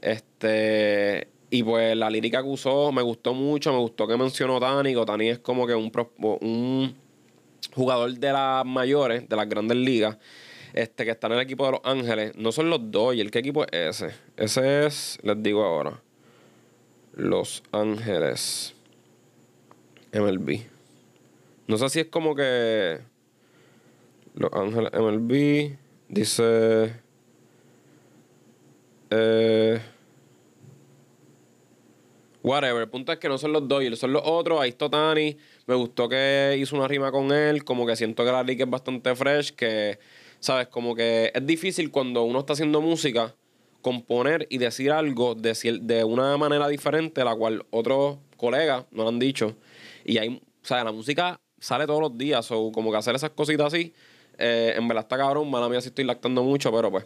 Este, 0.02 1.28
y 1.50 1.64
pues 1.64 1.96
la 1.96 2.10
lírica 2.10 2.44
que 2.44 2.50
usó 2.50 2.92
me 2.92 3.02
gustó 3.02 3.34
mucho, 3.34 3.72
me 3.72 3.80
gustó 3.80 4.08
que 4.08 4.18
mencionó 4.18 4.60
Tani. 4.60 4.94
Tani 5.06 5.30
es 5.30 5.40
como 5.40 5.66
que 5.66 5.74
un, 5.74 5.92
un 6.42 6.96
jugador 7.74 8.14
de 8.14 8.32
las 8.32 8.66
mayores, 8.66 9.28
de 9.28 9.36
las 9.36 9.48
grandes 9.50 9.78
ligas, 9.78 10.18
este, 10.78 11.06
que 11.06 11.12
está 11.12 11.28
en 11.28 11.34
el 11.34 11.40
equipo 11.40 11.66
de 11.66 11.72
Los 11.72 11.82
Ángeles. 11.84 12.36
No 12.36 12.52
son 12.52 12.70
los 12.70 12.92
dos, 12.92 13.16
¿y 13.16 13.22
el 13.22 13.32
qué 13.32 13.40
equipo 13.40 13.64
es 13.64 14.02
ese? 14.02 14.16
Ese 14.38 14.86
es, 14.86 15.18
les 15.24 15.42
digo 15.42 15.64
ahora, 15.64 16.02
Los 17.14 17.64
Ángeles 17.72 18.76
MLB. 20.14 20.60
No 21.66 21.78
sé 21.78 21.90
si 21.90 22.00
es 22.02 22.08
como 22.08 22.36
que 22.36 23.00
Los 24.36 24.54
Ángeles 24.54 24.92
MLB 24.94 25.78
dice... 26.10 26.94
Eh, 29.10 29.82
Whatever. 32.44 32.84
El 32.84 32.90
punto 32.90 33.12
es 33.12 33.18
que 33.18 33.28
no 33.28 33.38
son 33.38 33.52
los 33.52 33.68
Dodgers, 33.68 34.00
son 34.00 34.14
los 34.14 34.22
otros. 34.24 34.62
Ahí 34.62 34.70
está 34.70 34.90
Tani. 34.90 35.38
Me 35.66 35.76
gustó 35.76 36.08
que 36.08 36.56
hizo 36.60 36.76
una 36.76 36.88
rima 36.88 37.12
con 37.12 37.32
él. 37.32 37.66
Como 37.66 37.86
que 37.86 37.96
siento 37.96 38.24
que 38.24 38.32
la 38.32 38.44
liga 38.44 38.64
es 38.64 38.70
bastante 38.70 39.16
fresh. 39.16 39.52
Que, 39.54 40.00
¿sabes? 40.39 40.67
Como 40.67 40.96
que 40.96 41.32
es 41.34 41.46
difícil 41.46 41.91
cuando 41.91 42.24
uno 42.24 42.39
está 42.39 42.53
haciendo 42.53 42.82
música 42.82 43.36
componer 43.82 44.48
y 44.50 44.58
decir 44.58 44.91
algo 44.91 45.36
de, 45.36 45.79
de 45.82 46.03
una 46.03 46.36
manera 46.38 46.67
diferente, 46.67 47.24
la 47.24 47.36
cual 47.36 47.65
otros 47.70 48.17
colegas 48.36 48.86
no 48.91 49.03
lo 49.03 49.10
han 49.10 49.20
dicho. 49.20 49.56
Y 50.03 50.17
o 50.17 50.39
sea, 50.62 50.84
la 50.84 50.91
música 50.91 51.39
sale 51.60 51.86
todos 51.86 52.01
los 52.01 52.17
días. 52.17 52.50
O 52.51 52.72
como 52.72 52.91
que 52.91 52.98
hacer 52.98 53.15
esas 53.15 53.32
cositas 53.32 53.67
así 53.67 53.94
eh, 54.38 54.75
en 54.77 54.88
verdad 54.88 55.03
está 55.03 55.17
cabrón, 55.17 55.50
mala 55.50 55.67
mía 55.67 55.82
si 55.82 55.89
estoy 55.89 56.06
lactando 56.06 56.44
mucho, 56.44 56.72
pero 56.72 56.91
pues. 56.91 57.06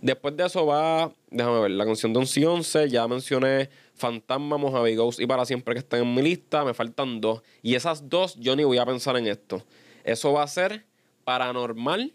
Después 0.00 0.36
de 0.36 0.46
eso 0.46 0.64
va, 0.64 1.12
déjame 1.30 1.60
ver, 1.60 1.70
la 1.72 1.84
canción 1.84 2.12
de 2.12 2.20
11 2.20 2.40
y 2.40 2.44
11, 2.44 2.88
ya 2.88 3.06
mencioné 3.06 3.68
Fantasma, 3.94 4.56
Mojave 4.56 4.96
Ghost 4.96 5.20
y 5.20 5.26
Para 5.26 5.44
Siempre 5.44 5.74
que 5.74 5.80
están 5.80 6.00
en 6.00 6.14
mi 6.14 6.22
lista, 6.22 6.64
me 6.64 6.74
faltan 6.74 7.20
dos. 7.20 7.42
Y 7.62 7.74
esas 7.74 8.08
dos, 8.08 8.36
yo 8.36 8.56
ni 8.56 8.64
voy 8.64 8.78
a 8.78 8.86
pensar 8.86 9.16
en 9.16 9.26
esto. 9.26 9.64
Eso 10.04 10.32
va 10.32 10.42
a 10.42 10.48
ser 10.48 10.86
Paranormal 11.24 12.14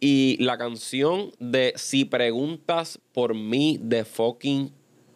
y 0.00 0.38
la 0.40 0.56
canción 0.56 1.30
de 1.38 1.74
Si 1.76 2.06
Preguntas 2.06 2.98
por 3.12 3.34
mí 3.34 3.78
de 3.80 4.04
fucking 4.04 4.72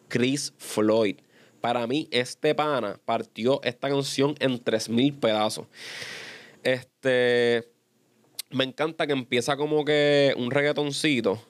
Chris 0.09 0.53
Floyd. 0.59 1.17
Para 1.63 1.87
mí, 1.87 2.07
este 2.11 2.55
pana 2.55 3.01
partió 3.07 3.63
esta 3.65 3.89
canción 3.89 4.35
en 4.39 4.63
3000 4.63 5.15
pedazos. 5.15 5.67
Este 6.63 7.67
me 8.51 8.65
encanta 8.65 9.07
que 9.07 9.15
empieza 9.15 9.57
como 9.57 9.85
que 9.85 10.35
un 10.37 10.51
reggaetoncito. 10.51 11.43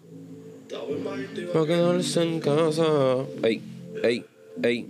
Para 1.52 1.66
quedarse 1.66 2.22
en 2.22 2.40
casa. 2.40 3.24
Ey, 3.42 3.60
ey, 4.02 4.24
ey. 4.62 4.86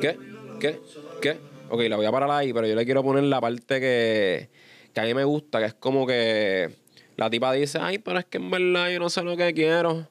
¿Qué? 0.00 0.18
¿Qué? 0.60 0.80
¿Qué? 1.22 1.38
Ok, 1.70 1.82
la 1.88 1.96
voy 1.96 2.06
a 2.06 2.12
parar 2.12 2.30
ahí, 2.30 2.52
pero 2.52 2.66
yo 2.66 2.74
le 2.74 2.84
quiero 2.84 3.02
poner 3.02 3.24
la 3.24 3.40
parte 3.40 3.80
que, 3.80 4.50
que 4.92 5.00
a 5.00 5.04
mí 5.04 5.14
me 5.14 5.24
gusta, 5.24 5.60
que 5.60 5.66
es 5.66 5.74
como 5.74 6.06
que 6.06 6.83
la 7.16 7.30
tipa 7.30 7.52
dice, 7.52 7.78
ay, 7.80 7.98
pero 7.98 8.18
es 8.18 8.24
que 8.24 8.38
en 8.38 8.50
verdad 8.50 8.90
yo 8.90 8.98
no 8.98 9.08
sé 9.08 9.22
lo 9.22 9.36
que 9.36 9.52
quiero. 9.54 10.08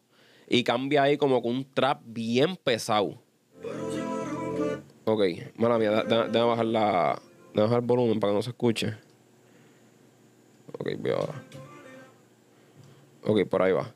Y 0.47 0.63
cambia 0.63 1.03
ahí 1.03 1.17
como 1.17 1.41
con 1.41 1.55
un 1.55 1.73
trap 1.73 2.01
bien 2.05 2.55
pesado. 2.55 3.21
Ok, 5.05 5.21
mala 5.55 5.77
mía, 5.77 6.03
déjame 6.03 6.45
bajar 6.45 6.65
la. 6.65 7.21
Déjame 7.53 7.63
bajar 7.63 7.79
el 7.79 7.85
volumen 7.85 8.19
para 8.19 8.31
que 8.31 8.35
no 8.35 8.41
se 8.41 8.49
escuche. 8.51 8.97
Ok, 10.79 10.89
voy 10.97 11.11
a... 11.11 11.15
Ok, 13.25 13.47
por 13.47 13.61
ahí 13.61 13.71
va. 13.71 13.93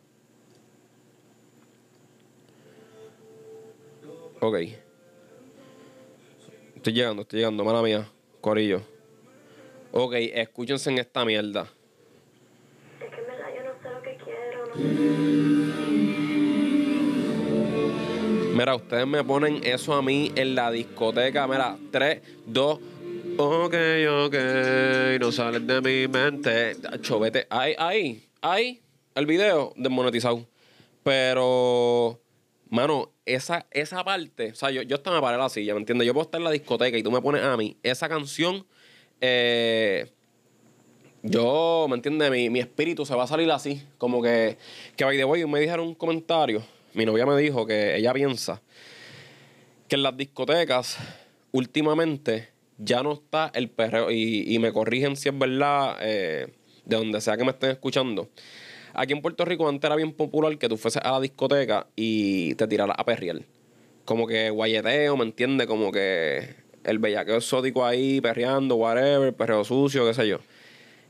Ok. 4.39 4.55
Estoy 6.75 6.93
llegando, 6.93 7.23
estoy 7.23 7.39
llegando, 7.39 7.63
mala 7.65 7.81
mía. 7.81 8.07
Corillo. 8.39 8.81
Ok, 9.91 10.13
escúchense 10.13 10.91
en 10.91 10.99
esta 10.99 11.25
mierda. 11.25 11.67
Es 13.01 13.09
que 13.09 13.21
en 13.21 13.27
verdad 13.27 13.47
yo 13.55 13.63
no 13.63 13.81
sé 13.81 13.89
lo 13.89 14.01
que 14.01 14.17
quiero. 14.23 14.66
Mira, 18.53 18.75
ustedes 18.75 19.05
me 19.05 19.23
ponen 19.23 19.61
eso 19.63 19.93
a 19.93 20.01
mí 20.01 20.31
en 20.35 20.55
la 20.55 20.71
discoteca. 20.71 21.47
Mira, 21.47 21.77
3, 21.91 22.21
2, 22.47 22.79
Ok, 23.39 23.75
ok, 24.09 24.35
no 25.19 25.31
sales 25.31 25.67
de 25.67 25.79
mi 25.79 26.07
mente. 26.11 26.75
Chovete, 27.01 27.45
ahí, 27.51 27.75
ahí, 27.77 28.27
ahí, 28.41 28.81
el 29.13 29.27
video 29.27 29.73
desmonetizado. 29.75 30.47
Pero, 31.03 32.19
mano, 32.69 33.13
esa, 33.25 33.67
esa 33.69 34.03
parte, 34.03 34.53
o 34.53 34.55
sea, 34.55 34.71
yo, 34.71 34.81
yo 34.81 34.95
hasta 34.95 35.11
me 35.11 35.21
paré 35.21 35.37
la 35.37 35.49
silla, 35.49 35.75
¿me 35.75 35.81
entiendes? 35.81 36.07
Yo 36.07 36.13
puedo 36.13 36.23
estar 36.23 36.41
en 36.41 36.45
la 36.45 36.51
discoteca 36.51 36.97
y 36.97 37.03
tú 37.03 37.11
me 37.11 37.21
pones 37.21 37.43
a 37.43 37.55
mí 37.57 37.77
esa 37.83 38.09
canción, 38.09 38.65
eh, 39.21 40.11
yo, 41.23 41.87
¿me 41.89 41.95
entiendes? 41.95 42.31
Mi, 42.31 42.49
mi 42.49 42.59
espíritu 42.59 43.05
se 43.05 43.15
va 43.15 43.23
a 43.23 43.27
salir 43.27 43.49
así. 43.51 43.83
Como 43.97 44.21
que, 44.21 44.57
que 44.95 45.05
by 45.05 45.17
the 45.17 45.25
way, 45.25 45.45
me 45.45 45.59
dijeron 45.59 45.87
un 45.87 45.95
comentario. 45.95 46.63
Mi 46.93 47.05
novia 47.05 47.25
me 47.25 47.37
dijo 47.37 47.65
que 47.65 47.97
ella 47.97 48.13
piensa 48.13 48.61
que 49.87 49.95
en 49.95 50.03
las 50.03 50.17
discotecas, 50.17 50.97
últimamente, 51.51 52.49
ya 52.77 53.03
no 53.03 53.13
está 53.13 53.51
el 53.53 53.69
perreo. 53.69 54.11
Y, 54.11 54.43
y 54.53 54.59
me 54.59 54.71
corrigen 54.73 55.15
si 55.15 55.29
es 55.29 55.37
verdad, 55.37 55.97
eh, 56.01 56.47
de 56.85 56.95
donde 56.95 57.21
sea 57.21 57.37
que 57.37 57.43
me 57.43 57.51
estén 57.51 57.71
escuchando. 57.71 58.29
Aquí 58.93 59.13
en 59.13 59.21
Puerto 59.21 59.45
Rico 59.45 59.67
antes 59.69 59.87
era 59.87 59.95
bien 59.95 60.11
popular 60.11 60.57
que 60.57 60.67
tú 60.67 60.77
fueses 60.77 61.01
a 61.03 61.11
la 61.11 61.19
discoteca 61.19 61.87
y 61.95 62.55
te 62.55 62.67
tiraras 62.67 62.95
a 62.97 63.05
perrear. 63.05 63.41
Como 64.05 64.25
que 64.25 64.49
guayeteo, 64.49 65.15
¿me 65.17 65.23
entiendes? 65.23 65.67
Como 65.67 65.91
que 65.91 66.55
el 66.83 66.99
bellaqueo 66.99 67.35
exótico 67.35 67.85
ahí, 67.85 68.21
perreando, 68.21 68.75
whatever, 68.75 69.33
perreo 69.35 69.63
sucio, 69.63 70.07
qué 70.07 70.13
sé 70.13 70.27
yo. 70.27 70.39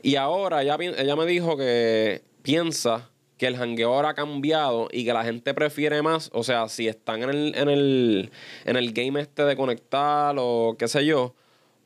Y 0.02 0.16
ahora 0.16 0.62
ella, 0.62 0.76
ella 0.80 1.16
me 1.16 1.26
dijo 1.26 1.56
que 1.56 2.22
piensa 2.42 3.10
que 3.38 3.46
el 3.46 3.56
jangueo 3.56 3.94
ahora 3.94 4.10
ha 4.10 4.14
cambiado 4.14 4.88
y 4.90 5.04
que 5.04 5.12
la 5.12 5.24
gente 5.24 5.54
prefiere 5.54 6.02
más, 6.02 6.30
o 6.34 6.42
sea, 6.42 6.68
si 6.68 6.88
están 6.88 7.22
en 7.22 7.30
el, 7.30 7.54
en 7.56 7.68
el, 7.68 8.30
en 8.64 8.76
el 8.76 8.92
game 8.92 9.20
este 9.20 9.44
de 9.44 9.56
conectar 9.56 10.34
o 10.38 10.76
qué 10.78 10.88
sé 10.88 11.06
yo, 11.06 11.34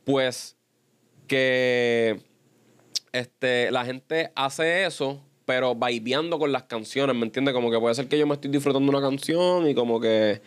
pues 0.04 0.57
que 1.28 2.21
este, 3.12 3.71
la 3.71 3.85
gente 3.85 4.33
hace 4.35 4.87
eso, 4.87 5.23
pero 5.45 5.75
vibeando 5.75 6.38
con 6.38 6.52
las 6.52 6.64
canciones, 6.64 7.14
¿me 7.14 7.26
entiendes? 7.26 7.54
Como 7.54 7.71
que 7.71 7.78
puede 7.78 7.95
ser 7.95 8.09
que 8.09 8.19
yo 8.19 8.26
me 8.26 8.35
estoy 8.35 8.50
disfrutando 8.50 8.90
una 8.90 9.00
canción 9.00 9.69
y 9.69 9.75
como 9.75 10.00
que, 10.00 10.40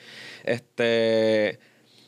este, 0.44 1.60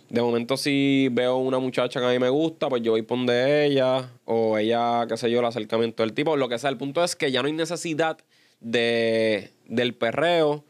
de 0.09 0.21
momento 0.21 0.55
si 0.55 1.09
veo 1.11 1.37
una 1.37 1.59
muchacha 1.59 1.99
que 1.99 2.05
a 2.05 2.09
mí 2.09 2.19
me 2.19 2.29
gusta, 2.29 2.69
pues 2.69 2.81
yo 2.81 2.91
voy 2.91 3.01
por 3.01 3.17
donde 3.17 3.65
ella, 3.65 4.09
o 4.25 4.57
ella, 4.57 5.05
qué 5.07 5.17
sé 5.17 5.29
yo, 5.29 5.39
el 5.39 5.45
acercamiento 5.45 6.03
del 6.03 6.13
tipo, 6.13 6.37
lo 6.37 6.47
que 6.47 6.57
sea. 6.57 6.69
El 6.69 6.77
punto 6.77 7.03
es 7.03 7.15
que 7.15 7.31
ya 7.31 7.41
no 7.41 7.47
hay 7.47 7.53
necesidad 7.53 8.17
de, 8.61 9.51
del 9.65 9.95
perreo 9.95 10.63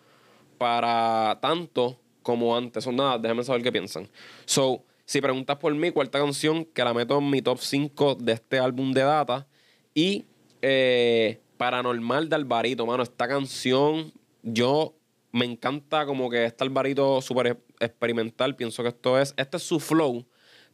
para 0.57 1.37
tanto 1.41 1.99
como 2.23 2.57
antes. 2.57 2.83
Son 2.83 2.95
nada, 2.95 3.17
déjenme 3.19 3.43
saber 3.43 3.61
qué 3.61 3.71
piensan. 3.71 4.09
So, 4.45 4.83
si 5.05 5.21
preguntas 5.21 5.57
por 5.57 5.73
mí, 5.73 5.91
cuarta 5.91 6.19
canción 6.19 6.65
que 6.65 6.83
la 6.83 6.93
meto 6.93 7.19
en 7.19 7.29
mi 7.29 7.41
top 7.41 7.59
5 7.59 8.15
de 8.15 8.33
este 8.33 8.59
álbum 8.59 8.91
de 8.91 9.01
data. 9.01 9.47
Y 9.93 10.25
eh, 10.61 11.39
Paranormal 11.57 12.27
de 12.29 12.35
Alvarito, 12.35 12.85
mano. 12.85 13.03
Esta 13.03 13.27
canción, 13.27 14.11
yo 14.43 14.95
me 15.31 15.45
encanta 15.45 16.05
como 16.05 16.29
que 16.29 16.45
este 16.45 16.63
Alvarito 16.63 17.21
súper 17.21 17.57
experimental. 17.79 18.55
Pienso 18.55 18.83
que 18.83 18.89
esto 18.89 19.19
es, 19.19 19.33
este 19.37 19.57
es 19.57 19.63
su 19.63 19.79
flow, 19.79 20.25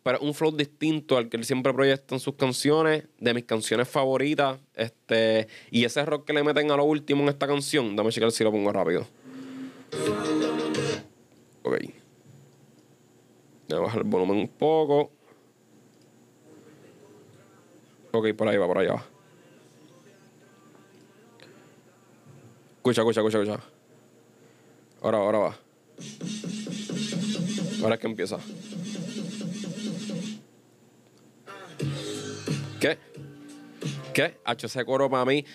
pero 0.03 0.19
un 0.19 0.33
flow 0.33 0.51
distinto 0.51 1.17
al 1.17 1.29
que 1.29 1.38
él 1.38 1.45
siempre 1.45 1.74
proyecta 1.74 2.15
en 2.15 2.19
sus 2.19 2.36
canciones, 2.36 3.05
de 3.19 3.33
mis 3.33 3.45
canciones 3.45 3.88
favoritas. 3.88 4.60
Este, 4.74 5.48
y 5.72 5.86
ese 5.86 6.05
rock 6.05 6.25
que 6.25 6.33
le 6.33 6.43
meten 6.43 6.72
a 6.72 6.77
lo 6.77 6.83
último 6.83 7.24
en 7.24 7.29
esta 7.29 7.48
canción, 7.48 7.95
dame 7.95 8.12
checar 8.12 8.31
si 8.31 8.43
lo 8.43 8.51
pongo 8.51 8.72
rápido. 8.72 9.07
Ok. 11.63 11.77
Voy 13.69 13.77
a 13.77 13.81
bajar 13.81 14.00
el 14.00 14.07
volumen 14.07 14.38
un 14.38 14.48
poco. 14.50 15.12
Ok, 18.12 18.33
por 18.38 18.48
ahí 18.48 18.57
va, 18.57 18.67
por 18.67 18.77
ahí 18.77 18.88
va. 18.88 19.03
Escucha, 22.77 23.01
escucha, 23.01 23.22
escucha, 23.22 23.41
escucha. 23.41 23.63
Ahora 25.01 25.17
va, 25.17 25.24
ahora 25.25 25.38
va. 25.39 25.57
Ahora 27.84 27.98
que 27.98 28.08
empieza. 28.08 28.39
¿Qué? 32.80 32.98
¿Qué? 34.13 34.38
Ese 34.46 34.86
coro 34.86 35.10
para 35.10 35.26
mí. 35.26 35.46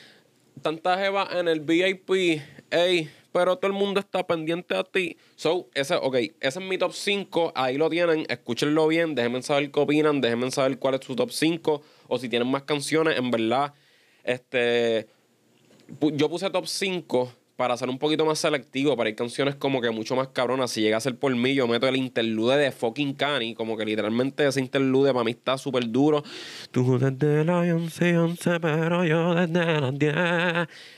Tanta 0.60 0.98
jeva 0.98 1.28
en 1.32 1.48
el 1.48 1.60
VIP, 1.60 2.42
ey, 2.70 3.08
pero 3.32 3.56
todo 3.56 3.70
el 3.70 3.72
mundo 3.72 4.00
está 4.00 4.26
pendiente 4.26 4.74
a 4.76 4.84
ti. 4.84 5.16
So, 5.36 5.70
ese, 5.72 5.94
ok, 5.94 6.16
ese 6.16 6.34
es 6.40 6.60
mi 6.60 6.76
top 6.76 6.92
5. 6.92 7.52
Ahí 7.54 7.78
lo 7.78 7.88
tienen. 7.88 8.26
Escúchenlo 8.28 8.88
bien. 8.88 9.14
Déjenme 9.14 9.40
saber 9.40 9.70
qué 9.70 9.80
opinan. 9.80 10.20
Déjenme 10.20 10.50
saber 10.50 10.78
cuál 10.78 10.94
es 10.96 11.06
su 11.06 11.16
top 11.16 11.30
5. 11.30 11.82
O 12.08 12.18
si 12.18 12.28
tienen 12.28 12.48
más 12.48 12.64
canciones. 12.64 13.18
En 13.18 13.30
verdad, 13.30 13.72
este. 14.24 15.08
Yo 16.00 16.28
puse 16.28 16.50
top 16.50 16.66
5 16.66 17.32
para 17.58 17.76
ser 17.76 17.88
un 17.90 17.98
poquito 17.98 18.24
más 18.24 18.38
selectivo, 18.38 18.96
para 18.96 19.10
ir 19.10 19.16
canciones 19.16 19.56
como 19.56 19.80
que 19.80 19.90
mucho 19.90 20.14
más 20.14 20.28
cabronas. 20.28 20.70
Si 20.70 20.80
llega 20.80 20.96
a 20.96 21.00
ser 21.00 21.18
por 21.18 21.34
mí, 21.34 21.54
yo 21.54 21.66
meto 21.66 21.88
el 21.88 21.96
interlude 21.96 22.56
de 22.56 22.70
fucking 22.70 23.14
Cani, 23.14 23.56
como 23.56 23.76
que 23.76 23.84
literalmente 23.84 24.46
ese 24.46 24.60
interlude 24.60 25.12
para 25.12 25.24
mí 25.24 25.32
está 25.32 25.58
súper 25.58 25.90
duro. 25.90 26.22
Tú 26.70 27.00
desde 27.00 27.44
las 27.44 27.68
11, 27.68 28.16
11, 28.16 28.60
pero 28.60 29.04
yo 29.04 29.34
desde 29.34 29.80
las 29.80 29.98
10. 29.98 30.14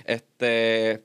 Este. 0.04 1.02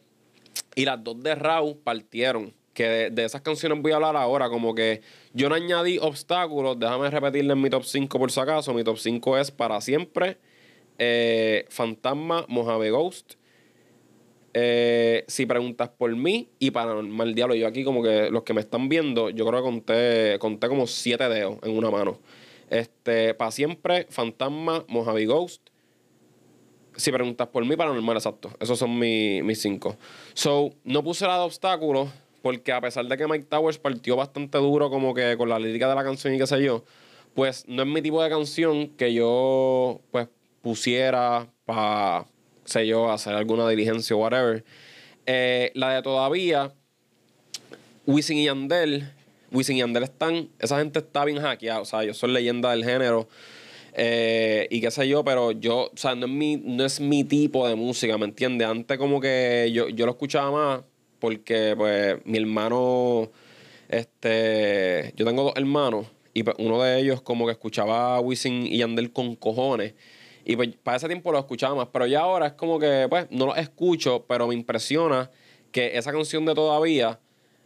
Y 0.76 0.84
las 0.84 1.02
dos 1.02 1.24
de 1.24 1.36
Raw 1.36 1.78
partieron. 1.84 2.52
Que 2.74 2.84
de, 2.90 3.10
de 3.10 3.24
esas 3.24 3.40
canciones 3.40 3.82
voy 3.82 3.94
a 3.94 3.96
hablar 3.96 4.18
ahora. 4.18 4.50
Como 4.50 4.76
que 4.76 5.02
yo 5.34 5.48
no 5.48 5.56
añadí 5.56 6.00
obstáculos. 6.00 6.78
Déjame 6.78 7.10
repetirle 7.10 7.54
en 7.54 7.62
mi 7.62 7.70
top 7.70 7.86
5 7.86 8.20
por 8.20 8.30
si 8.30 8.42
acaso. 8.42 8.74
Mi 8.74 8.84
top 8.84 8.98
5 8.98 9.38
es 9.38 9.52
para 9.52 9.80
siempre. 9.80 10.38
eh, 10.98 11.64
Fantasma, 11.70 12.44
Mojave 12.50 12.90
Ghost. 12.92 13.36
Eh, 14.58 15.26
si 15.28 15.46
preguntas 15.46 15.90
por 15.90 16.16
mí 16.16 16.48
y 16.60 16.72
Paranormal 16.72 17.36
Diablo, 17.36 17.56
yo 17.56 17.68
aquí 17.68 17.84
como 17.84 18.02
que 18.02 18.30
los 18.32 18.44
que 18.44 18.54
me 18.54 18.62
están 18.62 18.88
viendo, 18.88 19.30
yo 19.30 19.46
creo 19.46 19.60
que 19.60 19.66
conté, 19.66 20.40
conté 20.40 20.70
como 20.70 20.88
siete 20.88 21.28
dedos 21.28 21.58
en 21.64 21.78
una 21.78 21.92
mano. 21.92 22.20
Este, 22.70 23.34
para 23.34 23.52
siempre, 23.52 24.08
Fantasma, 24.10 24.86
Mojave 24.88 25.26
Ghost. 25.26 25.62
Si 26.96 27.12
preguntas 27.12 27.50
por 27.50 27.66
mí, 27.66 27.76
Paranormal, 27.76 28.16
exacto. 28.16 28.50
Esos 28.60 28.80
son 28.80 28.98
mi- 28.98 29.42
mis 29.44 29.62
cinco. 29.62 29.98
So, 30.34 30.70
no 30.86 31.04
puse 31.04 31.28
la 31.28 31.38
de 31.38 31.44
obstáculos 31.44 32.08
porque 32.42 32.72
a 32.72 32.80
pesar 32.80 33.06
de 33.06 33.18
que 33.18 33.28
Mike 33.28 33.48
Towers 33.50 33.78
partió 33.78 34.16
bastante 34.16 34.58
duro 34.60 34.90
como 34.90 35.14
que 35.14 35.36
con 35.36 35.50
la 35.50 35.60
lírica 35.60 35.90
de 35.90 35.96
la 35.96 36.04
canción 36.06 36.34
y 36.34 36.38
qué 36.38 36.48
sé 36.48 36.64
yo, 36.64 36.86
pues 37.34 37.66
no 37.68 37.82
es 37.84 37.90
mi 37.90 38.02
tipo 38.02 38.24
de 38.24 38.30
canción 38.30 38.88
que 38.90 39.14
yo 39.14 40.00
pues 40.12 40.30
pusiera 40.62 41.48
para, 41.66 42.26
sé 42.66 42.86
yo, 42.88 43.12
hacer 43.12 43.34
alguna 43.34 43.68
diligencia 43.70 44.16
o 44.16 44.20
whatever. 44.20 44.64
Eh, 45.26 45.72
la 45.74 45.94
de 45.94 46.02
todavía, 46.02 46.74
Wisin 48.06 48.38
y 48.38 48.46
Yandel, 48.46 49.12
Wisin 49.52 49.78
y 49.78 49.80
Yandel 49.80 50.04
están, 50.04 50.50
esa 50.60 50.80
gente 50.80 51.00
está 51.00 51.26
bien 51.26 51.40
hackeada, 51.42 51.82
o 51.82 51.86
sea, 51.86 52.04
yo 52.04 52.14
soy 52.14 52.32
leyenda 52.32 52.72
del 52.72 52.84
género. 52.84 53.28
eh, 53.94 54.68
y 54.70 54.82
qué 54.82 54.92
sé 54.92 55.08
yo, 55.08 55.24
pero 55.24 55.52
yo, 55.52 55.90
o 55.94 55.98
sea, 55.98 56.16
no 56.16 56.26
es 56.26 56.32
mi, 56.32 56.58
no 56.58 56.84
es 56.84 57.00
mi 57.00 57.24
tipo 57.24 57.68
de 57.68 57.76
música, 57.76 58.18
¿me 58.18 58.26
entiendes? 58.26 58.68
Antes 58.68 58.98
como 58.98 59.22
que 59.22 59.72
yo, 59.74 59.88
yo 59.90 60.06
lo 60.06 60.12
escuchaba 60.12 60.52
más 60.52 60.82
porque 61.20 61.74
pues 61.78 62.18
mi 62.26 62.38
hermano, 62.38 63.32
este, 63.88 65.14
yo 65.16 65.26
tengo 65.26 65.44
dos 65.44 65.54
hermanos 65.56 66.08
y 66.34 66.44
pues, 66.44 66.56
uno 66.60 66.84
de 66.84 67.00
ellos 67.00 67.22
como 67.22 67.46
que 67.46 67.54
escuchaba 67.54 68.18
a 68.18 68.20
Wisin 68.20 68.68
y 68.68 68.78
Yandel 68.80 69.12
con 69.12 69.36
cojones. 69.36 69.94
Y 70.46 70.56
pues 70.56 70.70
para 70.84 70.98
ese 70.98 71.08
tiempo 71.08 71.32
lo 71.32 71.40
escuchaba 71.40 71.74
más, 71.76 71.88
pero 71.92 72.06
ya 72.06 72.22
ahora 72.22 72.48
es 72.48 72.54
como 72.54 72.80
que 72.80 73.08
pues 73.10 73.28
no 73.32 73.48
lo 73.48 73.56
escucho, 73.56 74.26
pero 74.28 74.48
me 74.48 74.54
impresiona 74.54 75.32
que 75.72 75.98
esa 75.98 76.12
canción 76.12 76.46
de 76.46 76.54
todavía 76.54 77.20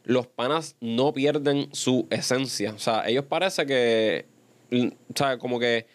los 0.05 0.27
panas 0.27 0.77
no 0.79 1.13
pierden 1.13 1.67
su 1.73 2.07
esencia. 2.09 2.71
O 2.73 2.79
sea, 2.79 3.07
ellos 3.07 3.25
parece 3.25 3.65
que, 3.65 4.25
mm, 4.71 4.87
o 4.87 5.13
sea, 5.13 5.37
como 5.37 5.59
que 5.59 5.85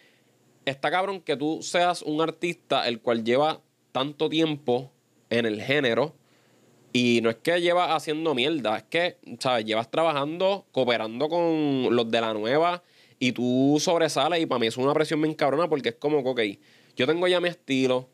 está 0.66 0.90
cabrón 0.90 1.22
que 1.22 1.36
tú 1.36 1.60
seas 1.62 2.02
un 2.02 2.20
artista 2.20 2.86
el 2.86 3.00
cual 3.00 3.24
lleva 3.24 3.60
tanto 3.92 4.28
tiempo 4.28 4.92
en 5.30 5.46
el 5.46 5.62
género 5.62 6.14
y 6.92 7.20
no 7.22 7.30
es 7.30 7.36
que 7.36 7.60
llevas 7.60 7.90
haciendo 7.90 8.34
mierda, 8.34 8.76
es 8.76 8.84
que, 8.84 9.16
¿sabes? 9.40 9.64
Llevas 9.64 9.90
trabajando, 9.90 10.66
cooperando 10.70 11.28
con 11.28 11.88
los 11.90 12.10
de 12.10 12.20
la 12.20 12.34
nueva 12.34 12.82
y 13.18 13.32
tú 13.32 13.78
sobresales 13.80 14.40
y 14.40 14.46
para 14.46 14.58
mí 14.58 14.66
es 14.66 14.76
una 14.76 14.94
presión 14.94 15.20
bien 15.20 15.34
cabrona 15.34 15.68
porque 15.68 15.90
es 15.90 15.94
como 15.96 16.18
ok, 16.18 16.40
yo 16.96 17.06
tengo 17.06 17.26
ya 17.26 17.40
mi 17.40 17.48
estilo, 17.48 18.08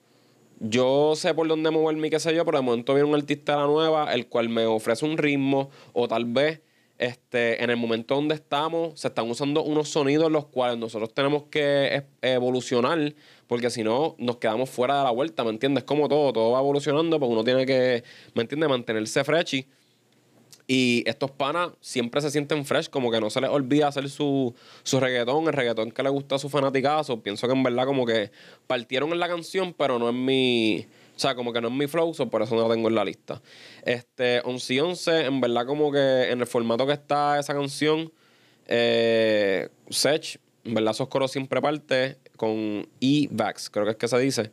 yo 0.61 1.15
sé 1.17 1.33
por 1.35 1.49
dónde 1.49 1.71
moverme 1.71 2.09
y 2.09 2.11
qué 2.11 2.21
sé 2.21 2.35
yo, 2.35 2.45
pero 2.45 2.59
de 2.59 2.65
momento 2.65 2.95
viene 2.95 3.09
un 3.09 3.15
artista 3.15 3.53
de 3.53 3.59
la 3.61 3.67
nueva, 3.67 4.13
el 4.13 4.27
cual 4.27 4.49
me 4.49 4.67
ofrece 4.67 5.07
un 5.07 5.17
ritmo, 5.17 5.71
o 5.93 6.07
tal 6.07 6.27
vez 6.27 6.61
este, 6.99 7.65
en 7.65 7.71
el 7.71 7.79
momento 7.79 8.15
donde 8.15 8.35
estamos, 8.35 9.01
se 9.01 9.09
están 9.09 9.31
usando 9.31 9.63
unos 9.63 9.89
sonidos 9.89 10.31
los 10.31 10.47
cuales 10.47 10.77
nosotros 10.77 11.15
tenemos 11.15 11.45
que 11.45 12.05
evolucionar, 12.21 13.15
porque 13.47 13.71
si 13.71 13.83
no, 13.83 14.17
nos 14.19 14.37
quedamos 14.37 14.69
fuera 14.69 14.99
de 14.99 15.05
la 15.05 15.11
vuelta, 15.11 15.43
¿me 15.43 15.51
entiendes? 15.51 15.85
Como 15.85 16.11
todo, 16.11 16.31
todo 16.35 16.51
va 16.51 16.59
evolucionando, 16.59 17.19
pues 17.19 17.31
uno 17.31 17.43
tiene 17.43 17.65
que, 17.65 18.05
¿me 18.35 18.43
entiendes? 18.43 18.69
Mantenerse 18.69 19.25
freshy. 19.25 19.67
Y 20.73 21.03
estos 21.05 21.33
panas 21.33 21.73
siempre 21.81 22.21
se 22.21 22.31
sienten 22.31 22.65
fresh, 22.65 22.91
como 22.91 23.11
que 23.11 23.21
no 23.21 23.29
se 23.29 23.41
les 23.41 23.51
olvida 23.51 23.89
hacer 23.89 24.09
su, 24.09 24.55
su 24.85 25.01
reggaetón, 25.01 25.49
el 25.49 25.53
reggaetón 25.53 25.91
que 25.91 26.01
le 26.01 26.11
gusta 26.11 26.37
a 26.37 26.39
su 26.39 26.49
fanaticazo. 26.49 27.21
Pienso 27.25 27.49
que 27.49 27.55
en 27.55 27.65
verdad 27.65 27.87
como 27.87 28.07
que 28.07 28.31
partieron 28.69 29.11
en 29.11 29.19
la 29.19 29.27
canción, 29.27 29.75
pero 29.77 29.99
no 29.99 30.09
es 30.09 30.15
mi... 30.15 30.87
O 31.17 31.19
sea, 31.19 31.35
como 31.35 31.53
que 31.53 31.61
no 31.61 31.67
es 31.67 31.75
mi 31.75 31.89
flow, 31.89 32.15
so 32.15 32.31
por 32.31 32.43
eso 32.43 32.55
no 32.55 32.69
la 32.69 32.73
tengo 32.73 32.87
en 32.87 32.95
la 32.95 33.05
lista. 33.05 33.43
Este, 33.85 34.43
11 34.45 34.75
y 34.75 34.79
11, 34.79 35.25
en 35.25 35.41
verdad 35.41 35.67
como 35.67 35.91
que 35.91 36.31
en 36.31 36.39
el 36.41 36.47
formato 36.47 36.87
que 36.87 36.93
está 36.93 37.41
esa 37.41 37.53
canción, 37.53 38.13
eh, 38.69 39.71
Sech, 39.89 40.39
en 40.63 40.75
verdad 40.75 40.93
esos 40.93 41.09
coros 41.09 41.33
siempre 41.33 41.61
parte 41.61 42.19
con 42.37 42.89
E-Vax, 43.01 43.71
creo 43.71 43.87
que 43.87 43.91
es 43.91 43.97
que 43.97 44.07
se 44.07 44.19
dice. 44.21 44.53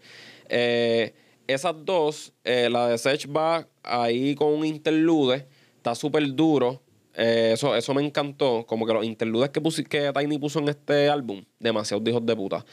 Eh, 0.50 1.14
esas 1.46 1.76
dos, 1.86 2.34
eh, 2.44 2.70
la 2.72 2.88
de 2.88 2.98
Sech 2.98 3.28
va 3.32 3.68
ahí 3.84 4.34
con 4.34 4.48
un 4.48 4.66
interlude, 4.66 5.48
está 5.78 5.96
súper 5.96 6.34
duro. 6.34 6.82
Eh, 7.16 7.52
eso, 7.54 7.76
eso 7.76 7.94
me 7.94 8.04
encantó. 8.04 8.66
Como 8.68 8.86
que 8.86 8.94
los 8.94 9.06
interludes 9.06 9.50
que, 9.50 9.62
que 9.86 10.12
Tiny 10.14 10.38
puso 10.38 10.60
en 10.60 10.70
este 10.70 11.10
álbum, 11.10 11.44
demasiados 11.60 12.08
hijos 12.08 12.26
de 12.26 12.36
puta. 12.36 12.66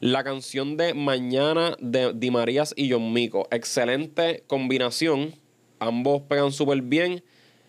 La 0.00 0.22
canción 0.22 0.76
de 0.76 0.92
Mañana 0.94 1.74
de 1.80 2.12
Di 2.14 2.30
Marías 2.30 2.74
y 2.76 2.90
John 2.92 3.12
Mico. 3.12 3.48
Excelente 3.50 4.44
combinación. 4.46 5.34
Ambos 5.78 6.22
pegan 6.22 6.52
súper 6.52 6.82
bien. 6.82 7.24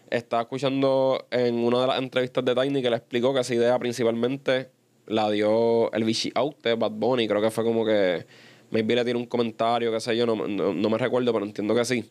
Estaba 0.10 0.43
escuchando 0.43 1.26
en 1.32 1.56
una 1.56 1.82
de 1.82 1.88
las 1.88 2.00
entrevistas 2.00 2.43
de 2.46 2.54
Tiny 2.56 2.82
que 2.82 2.89
le 2.89 2.98
explicó 2.98 3.34
que 3.34 3.41
esa 3.41 3.54
idea 3.56 3.78
principalmente 3.80 4.70
la 5.06 5.30
dio 5.32 5.91
el 5.93 6.04
Vichy 6.04 6.32
Out 6.36 6.62
de 6.63 6.76
Bad 6.76 6.91
Bunny. 6.91 7.28
Creo 7.28 7.41
que 7.41 7.50
fue 7.52 7.63
como 7.63 7.86
que 7.86 8.26
maybe 8.72 8.96
le 8.96 9.06
tiró 9.06 9.20
un 9.20 9.26
comentario, 9.26 9.91
qué 9.91 10.00
sé 10.02 10.15
yo, 10.15 10.26
no, 10.26 10.36
no- 10.36 10.74
no 10.74 10.89
me 10.89 10.98
recuerdo, 10.98 11.32
pero 11.34 11.46
entiendo 11.46 11.74
que 11.76 11.86
sí. 11.86 12.04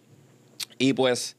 Y 0.79 0.93
pues 0.95 1.37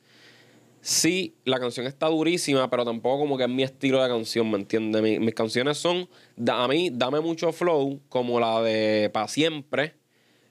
sí, 0.81 1.35
la 1.45 1.59
canción 1.59 1.85
está 1.85 2.07
durísima, 2.07 2.69
pero 2.69 2.85
tampoco 2.85 3.19
como 3.19 3.37
que 3.37 3.43
es 3.43 3.49
mi 3.49 3.63
estilo 3.63 4.01
de 4.01 4.09
canción, 4.09 4.49
¿me 4.49 4.57
entiendes? 4.57 5.01
Mi- 5.01 5.19
mis 5.19 5.33
canciones 5.35 5.77
son, 5.77 6.07
da- 6.35 6.63
a 6.63 6.67
mí, 6.67 6.89
dame 6.91 7.19
mucho 7.19 7.51
flow, 7.51 7.99
como 8.09 8.39
la 8.39 8.61
de 8.61 9.09
Pa' 9.13 9.27
Siempre, 9.27 9.93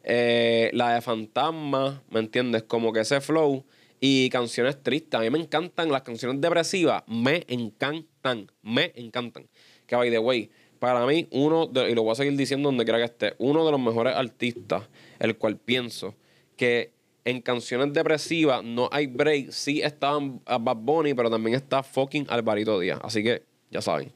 eh, 0.05 0.71
la 0.73 0.95
de 0.95 1.01
Fantasma, 1.01 2.03
¿me 2.11 2.21
entiendes? 2.21 2.63
Como 2.65 2.93
que 2.93 3.01
ese 3.01 3.21
flow. 3.21 3.65
Y 3.99 4.29
canciones 4.29 4.83
tristes. 4.83 5.19
A 5.19 5.23
mí 5.23 5.31
me 5.31 5.39
encantan 5.39 5.91
las 5.91 6.03
canciones 6.03 6.39
depresivas. 6.41 7.03
Me 7.07 7.45
encantan. 7.49 8.53
Me 8.63 8.93
encantan. 8.95 9.49
Que 9.87 9.97
by 9.97 10.11
the 10.11 10.19
way, 10.19 10.51
para 10.79 11.07
mí, 11.07 11.27
uno, 11.31 11.67
de- 11.67 11.91
y 11.91 11.95
lo 11.95 12.03
voy 12.03 12.13
a 12.13 12.15
seguir 12.15 12.37
diciendo 12.37 12.69
donde 12.69 12.85
quiera 12.85 12.99
que 12.99 13.07
esté, 13.07 13.35
uno 13.39 13.65
de 13.65 13.71
los 13.73 13.81
mejores 13.81 14.15
artistas, 14.15 14.83
el 15.19 15.39
cual 15.39 15.57
pienso 15.57 16.15
que 16.59 16.93
en 17.27 17.43
canciones 17.43 17.93
depresivas 17.93 18.63
no 18.65 18.89
hay 18.93 19.09
break. 19.09 19.51
Sí 19.51 19.83
está 19.83 20.13
Bad 20.19 20.77
Bunny, 20.77 21.13
pero 21.13 21.29
también 21.29 21.57
está 21.57 21.83
fucking 21.83 22.25
Alvarito 22.31 22.79
Díaz. 22.79 23.01
Así 23.03 23.23
que 23.23 23.43
ya 23.71 23.83
saben. 23.83 24.13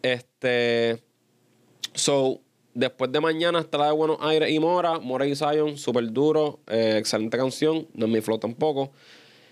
Este. 0.00 1.02
So, 1.92 2.40
después 2.72 3.10
de 3.10 3.20
mañana 3.20 3.58
está 3.58 3.78
la 3.78 3.86
de 3.86 3.92
Buenos 3.92 4.18
Aires 4.20 4.48
y 4.48 4.60
Mora. 4.60 5.00
Mora 5.00 5.26
y 5.26 5.34
Zion, 5.34 5.76
súper 5.76 6.12
duro. 6.12 6.60
eh, 6.68 6.94
excelente 6.98 7.36
canción. 7.36 7.88
No 7.94 8.06
es 8.06 8.12
mi 8.12 8.20
flow 8.20 8.38
tampoco. 8.38 8.92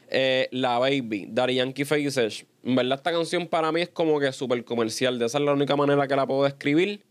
Eh, 0.09 0.49
la 0.53 0.79
Baby, 0.79 1.27
Daddy 1.29 1.57
Yankee 1.57 1.85
Faces. 1.85 2.47
En 2.63 2.77
verdad, 2.77 2.99
esta 2.99 3.11
canción 3.11 3.49
para 3.49 3.73
mí 3.73 3.81
es 3.81 3.89
como 3.89 4.21
que 4.21 4.31
súper 4.31 4.65
comercial. 4.65 5.19
De 5.19 5.27
esa 5.27 5.39
es 5.39 5.45
la 5.45 5.53
única 5.53 5.75
manera 5.75 6.07
que 6.07 6.15
la 6.15 6.29
puedo 6.29 6.45
describir. 6.45 7.03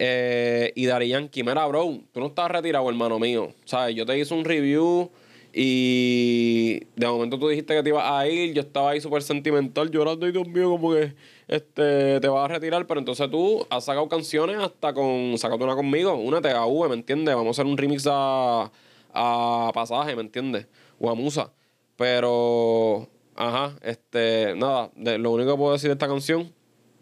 Eh, 0.00 0.72
y 0.76 0.86
Daddy 0.86 1.08
Yankee, 1.08 1.42
mira, 1.42 1.66
bro, 1.66 1.98
tú 2.12 2.20
no 2.20 2.26
estás 2.26 2.50
retirado, 2.50 2.88
hermano 2.88 3.18
mío. 3.18 3.52
¿Sabes? 3.64 3.96
Yo 3.96 4.06
te 4.06 4.16
hice 4.18 4.32
un 4.32 4.44
review 4.44 5.10
y 5.52 6.80
de 6.94 7.06
momento 7.08 7.38
tú 7.38 7.48
dijiste 7.48 7.74
que 7.74 7.82
te 7.82 7.88
ibas 7.88 8.04
a 8.08 8.28
ir. 8.28 8.54
Yo 8.54 8.62
estaba 8.62 8.90
ahí 8.90 9.00
súper 9.00 9.22
sentimental, 9.22 9.90
llorando 9.90 10.28
y 10.28 10.32
Dios 10.32 10.46
mío, 10.46 10.70
como 10.70 10.92
que 10.92 11.14
este, 11.48 12.20
te 12.20 12.28
vas 12.28 12.44
a 12.44 12.48
retirar. 12.54 12.86
Pero 12.86 13.00
entonces 13.00 13.28
tú 13.28 13.66
has 13.70 13.84
sacado 13.84 14.08
canciones 14.08 14.56
hasta 14.58 14.94
con. 14.94 15.36
Sácate 15.36 15.64
una 15.64 15.74
conmigo, 15.74 16.14
únete 16.14 16.50
a 16.50 16.64
V, 16.64 16.88
¿me 16.88 16.94
entiendes? 16.94 17.34
Vamos 17.34 17.58
a 17.58 17.62
hacer 17.62 17.70
un 17.70 17.76
remix 17.76 18.06
a, 18.08 18.70
a 19.12 19.70
Pasaje, 19.74 20.14
¿me 20.14 20.22
entiendes? 20.22 20.68
O 21.00 21.10
a 21.10 21.14
Musa. 21.16 21.52
Pero, 21.96 23.08
ajá, 23.34 23.76
este, 23.82 24.54
nada, 24.54 24.90
de- 24.94 25.18
lo 25.18 25.32
único 25.32 25.50
que 25.50 25.56
puedo 25.58 25.72
decir 25.72 25.88
de 25.88 25.94
esta 25.94 26.06
canción, 26.06 26.52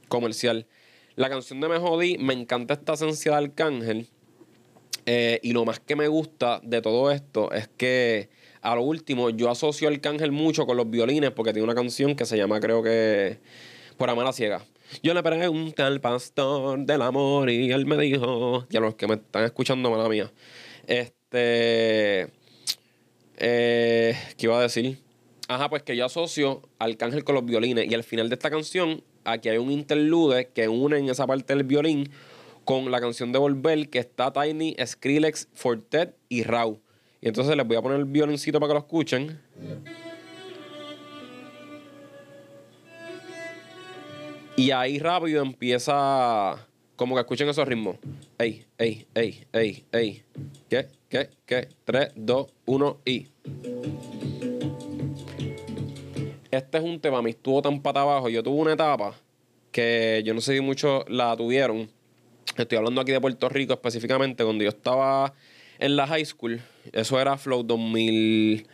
comercial. 0.08 0.66
La 1.16 1.30
canción 1.30 1.62
de 1.62 1.68
Me 1.70 1.78
Jodí, 1.78 2.18
me 2.18 2.34
encanta 2.34 2.74
esta 2.74 2.92
esencia 2.92 3.32
de 3.32 3.38
Arcángel. 3.38 4.06
Eh, 5.06 5.40
y 5.42 5.52
lo 5.52 5.64
más 5.64 5.80
que 5.80 5.96
me 5.96 6.08
gusta 6.08 6.60
de 6.62 6.82
todo 6.82 7.10
esto 7.10 7.52
es 7.52 7.68
que 7.68 8.28
a 8.60 8.74
lo 8.74 8.82
último 8.82 9.30
yo 9.30 9.48
asocio 9.48 9.88
a 9.88 9.92
Arcángel 9.92 10.30
mucho 10.30 10.66
con 10.66 10.76
los 10.76 10.90
violines 10.90 11.30
porque 11.30 11.54
tiene 11.54 11.64
una 11.64 11.74
canción 11.74 12.16
que 12.16 12.26
se 12.26 12.36
llama 12.36 12.60
creo 12.60 12.82
que 12.82 13.38
Por 13.96 14.10
Amar 14.10 14.26
a 14.26 14.32
Ciega. 14.34 14.62
Yo 15.02 15.14
le 15.14 15.22
pregunté 15.22 15.82
al 15.82 16.02
pastor 16.02 16.84
del 16.84 17.00
amor 17.00 17.48
y 17.48 17.72
él 17.72 17.86
me 17.86 17.96
dijo, 17.96 18.66
y 18.68 18.76
a 18.76 18.80
los 18.80 18.94
que 18.96 19.06
me 19.06 19.14
están 19.14 19.44
escuchando, 19.44 19.90
mala 19.90 20.10
mía, 20.10 20.30
este, 20.86 22.28
eh, 23.38 24.14
¿qué 24.36 24.46
iba 24.46 24.58
a 24.58 24.62
decir? 24.62 24.98
Ajá, 25.48 25.70
pues 25.70 25.82
que 25.82 25.96
yo 25.96 26.04
asocio 26.04 26.68
Arcángel 26.78 27.24
con 27.24 27.36
los 27.36 27.44
violines 27.46 27.90
y 27.90 27.94
al 27.94 28.04
final 28.04 28.28
de 28.28 28.34
esta 28.34 28.50
canción 28.50 29.02
aquí 29.26 29.48
hay 29.48 29.58
un 29.58 29.70
interlude 29.70 30.48
que 30.54 30.68
une 30.68 30.98
en 30.98 31.08
esa 31.10 31.26
parte 31.26 31.54
del 31.54 31.64
violín 31.64 32.10
con 32.64 32.90
la 32.90 33.00
canción 33.00 33.32
de 33.32 33.38
Volver 33.38 33.88
que 33.90 33.98
está 33.98 34.32
Tiny, 34.32 34.74
Skrillex, 34.84 35.48
Fortet 35.54 36.16
y 36.28 36.42
Raw. 36.42 36.80
Y 37.20 37.28
entonces 37.28 37.56
les 37.56 37.66
voy 37.66 37.76
a 37.76 37.82
poner 37.82 37.98
el 37.98 38.04
violincito 38.04 38.58
para 38.60 38.70
que 38.70 38.74
lo 38.74 38.80
escuchen. 38.80 39.40
Y 44.56 44.70
ahí 44.70 44.98
rápido 44.98 45.42
empieza 45.42 46.66
como 46.96 47.14
que 47.14 47.20
escuchen 47.20 47.48
esos 47.48 47.68
ritmos. 47.68 47.96
Ey, 48.38 48.64
ey, 48.78 49.06
ey, 49.14 49.44
ey, 49.52 49.84
ey. 49.92 50.22
¿Qué? 50.68 50.86
¿Qué? 51.08 51.28
¿Qué? 51.44 51.68
3, 51.84 52.12
2, 52.16 52.46
1 52.64 52.98
y. 53.04 53.26
Este 56.50 56.78
es 56.78 56.84
un 56.84 57.00
tema, 57.00 57.22
me 57.22 57.30
estuvo 57.30 57.60
tan 57.62 57.82
pata 57.82 58.02
abajo. 58.02 58.28
Yo 58.28 58.42
tuve 58.42 58.60
una 58.60 58.72
etapa 58.72 59.14
que 59.72 60.22
yo 60.24 60.32
no 60.32 60.40
sé 60.40 60.54
si 60.54 60.60
muchos 60.60 61.04
la 61.08 61.36
tuvieron. 61.36 61.90
Estoy 62.56 62.78
hablando 62.78 63.00
aquí 63.00 63.12
de 63.12 63.20
Puerto 63.20 63.48
Rico 63.48 63.74
específicamente, 63.74 64.44
cuando 64.44 64.64
yo 64.64 64.70
estaba 64.70 65.34
en 65.78 65.96
la 65.96 66.06
high 66.06 66.24
school. 66.24 66.60
Eso 66.92 67.20
era 67.20 67.36
Flow 67.36 67.62
2000. 67.62 68.66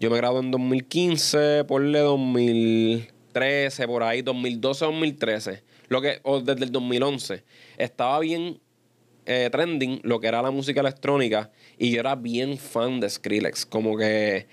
Yo 0.00 0.10
me 0.10 0.16
gradué 0.16 0.40
en 0.40 0.50
2015, 0.50 1.64
ponle 1.64 1.98
2013, 1.98 3.86
por 3.88 4.04
ahí, 4.04 4.22
2012, 4.22 4.84
2013. 4.84 5.62
Lo 5.88 6.00
que, 6.00 6.20
o 6.22 6.40
desde 6.40 6.64
el 6.64 6.72
2011. 6.72 7.42
Estaba 7.76 8.20
bien 8.20 8.60
eh, 9.26 9.48
trending 9.50 10.00
lo 10.04 10.20
que 10.20 10.28
era 10.28 10.40
la 10.40 10.50
música 10.50 10.80
electrónica 10.80 11.50
y 11.76 11.90
yo 11.90 12.00
era 12.00 12.14
bien 12.14 12.56
fan 12.56 13.00
de 13.00 13.10
Skrillex. 13.10 13.66
Como 13.66 13.96
que. 13.96 14.46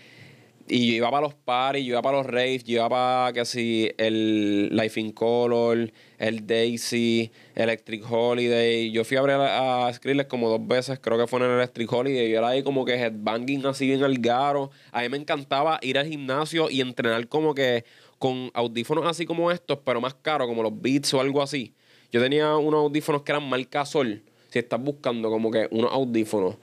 Y 0.67 0.87
yo 0.87 0.95
iba 0.95 1.11
para 1.11 1.21
los 1.21 1.35
parties, 1.35 1.85
yo 1.85 1.91
iba 1.91 2.01
para 2.01 2.17
los 2.17 2.25
raves, 2.25 2.63
yo 2.63 2.77
iba 2.77 2.89
para 2.89 3.33
que 3.33 3.45
si 3.45 3.91
el 3.97 4.75
Life 4.75 4.99
in 4.99 5.11
Color, 5.11 5.91
el 6.17 6.47
Daisy, 6.47 7.31
Electric 7.53 8.03
Holiday. 8.09 8.89
Yo 8.91 9.03
fui 9.03 9.17
a 9.17 9.21
ver 9.21 9.35
a, 9.35 9.85
a 9.85 9.93
Skrillex 9.93 10.27
como 10.27 10.49
dos 10.49 10.65
veces, 10.65 10.97
creo 10.99 11.19
que 11.19 11.27
fue 11.27 11.39
en 11.41 11.45
el 11.45 11.51
Electric 11.51 11.91
Holiday. 11.91 12.31
Yo 12.31 12.39
era 12.39 12.47
ahí 12.47 12.63
como 12.63 12.83
que 12.83 12.95
headbanging 12.95 13.63
así 13.67 13.85
bien 13.85 14.03
al 14.03 14.17
garo. 14.17 14.71
A 14.91 15.03
mí 15.03 15.09
me 15.09 15.17
encantaba 15.17 15.77
ir 15.83 15.99
al 15.99 16.07
gimnasio 16.07 16.71
y 16.71 16.81
entrenar 16.81 17.27
como 17.27 17.53
que 17.53 17.85
con 18.17 18.49
audífonos 18.55 19.05
así 19.05 19.27
como 19.27 19.51
estos, 19.51 19.77
pero 19.85 20.01
más 20.01 20.15
caros, 20.15 20.47
como 20.47 20.63
los 20.63 20.81
Beats 20.81 21.13
o 21.13 21.21
algo 21.21 21.43
así. 21.43 21.75
Yo 22.11 22.19
tenía 22.19 22.55
unos 22.55 22.79
audífonos 22.79 23.21
que 23.21 23.33
eran 23.33 23.47
marca 23.47 23.85
Sol. 23.85 24.23
Si 24.49 24.57
estás 24.57 24.81
buscando 24.81 25.29
como 25.29 25.51
que 25.51 25.67
unos 25.69 25.91
audífonos 25.91 26.55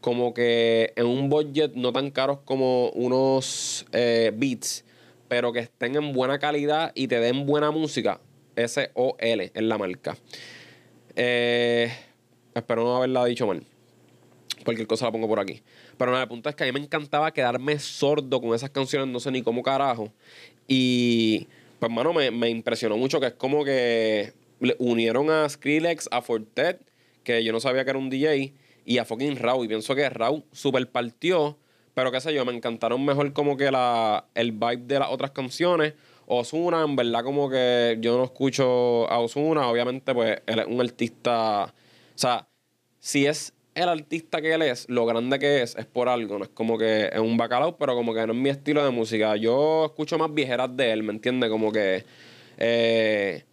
como 0.00 0.34
que 0.34 0.92
en 0.96 1.06
un 1.06 1.28
budget 1.28 1.74
no 1.74 1.92
tan 1.92 2.10
caros 2.10 2.38
como 2.44 2.90
unos 2.90 3.86
eh, 3.92 4.32
beats, 4.34 4.84
pero 5.28 5.52
que 5.52 5.60
estén 5.60 5.96
en 5.96 6.12
buena 6.12 6.38
calidad 6.38 6.92
y 6.94 7.08
te 7.08 7.20
den 7.20 7.46
buena 7.46 7.70
música. 7.70 8.20
SOL 8.56 9.14
es 9.20 9.62
la 9.62 9.78
marca. 9.78 10.16
Eh, 11.14 11.92
espero 12.54 12.84
no 12.84 12.96
haberla 12.96 13.24
dicho 13.24 13.46
mal. 13.46 13.62
Cualquier 14.64 14.86
cosa 14.86 15.06
la 15.06 15.12
pongo 15.12 15.28
por 15.28 15.40
aquí. 15.40 15.62
Pero 15.96 16.10
nada, 16.10 16.24
el 16.24 16.28
punto 16.28 16.48
es 16.48 16.56
que 16.56 16.64
a 16.64 16.66
mí 16.66 16.72
me 16.72 16.80
encantaba 16.80 17.32
quedarme 17.32 17.78
sordo 17.78 18.40
con 18.40 18.54
esas 18.54 18.70
canciones, 18.70 19.08
no 19.08 19.20
sé 19.20 19.30
ni 19.30 19.42
cómo 19.42 19.62
carajo. 19.62 20.12
Y 20.66 21.46
pues, 21.78 21.90
mano, 21.90 22.12
me, 22.12 22.30
me 22.30 22.48
impresionó 22.48 22.96
mucho 22.96 23.20
que 23.20 23.26
es 23.26 23.32
como 23.34 23.64
que 23.64 24.32
le 24.60 24.76
unieron 24.78 25.30
a 25.30 25.48
Skrillex, 25.48 26.08
a 26.10 26.22
Fortet, 26.22 26.80
que 27.22 27.44
yo 27.44 27.52
no 27.52 27.60
sabía 27.60 27.84
que 27.84 27.90
era 27.90 27.98
un 27.98 28.10
DJ, 28.10 28.52
y 28.88 28.96
a 28.96 29.04
fucking 29.04 29.36
Raw. 29.36 29.62
Y 29.62 29.68
pienso 29.68 29.94
que 29.94 30.08
Raw 30.08 30.42
super 30.50 30.90
partió, 30.90 31.58
pero 31.92 32.10
qué 32.10 32.22
sé 32.22 32.32
yo, 32.32 32.46
me 32.46 32.54
encantaron 32.54 33.04
mejor 33.04 33.34
como 33.34 33.58
que 33.58 33.70
la, 33.70 34.24
el 34.34 34.52
vibe 34.52 34.84
de 34.86 34.98
las 34.98 35.10
otras 35.10 35.32
canciones. 35.32 35.92
Osuna, 36.24 36.84
en 36.84 36.96
verdad, 36.96 37.22
como 37.22 37.50
que 37.50 37.98
yo 38.00 38.16
no 38.16 38.24
escucho 38.24 39.08
a 39.10 39.18
Osuna, 39.18 39.68
obviamente, 39.68 40.14
pues 40.14 40.40
él 40.46 40.58
es 40.60 40.66
un 40.66 40.80
artista. 40.80 41.64
O 41.64 42.18
sea, 42.18 42.48
si 42.98 43.26
es 43.26 43.52
el 43.74 43.90
artista 43.90 44.40
que 44.40 44.54
él 44.54 44.62
es, 44.62 44.88
lo 44.88 45.04
grande 45.04 45.38
que 45.38 45.62
es, 45.62 45.76
es 45.76 45.84
por 45.84 46.08
algo. 46.08 46.38
No 46.38 46.44
es 46.44 46.50
como 46.50 46.78
que 46.78 47.10
es 47.12 47.20
un 47.20 47.36
bacalao, 47.36 47.76
pero 47.76 47.94
como 47.94 48.14
que 48.14 48.26
no 48.26 48.32
es 48.32 48.38
mi 48.38 48.48
estilo 48.48 48.82
de 48.82 48.90
música. 48.90 49.36
Yo 49.36 49.84
escucho 49.84 50.16
más 50.16 50.32
viejeras 50.32 50.74
de 50.74 50.92
él, 50.92 51.02
¿me 51.02 51.12
entiendes? 51.12 51.50
Como 51.50 51.70
que. 51.70 52.06
Eh, 52.56 53.44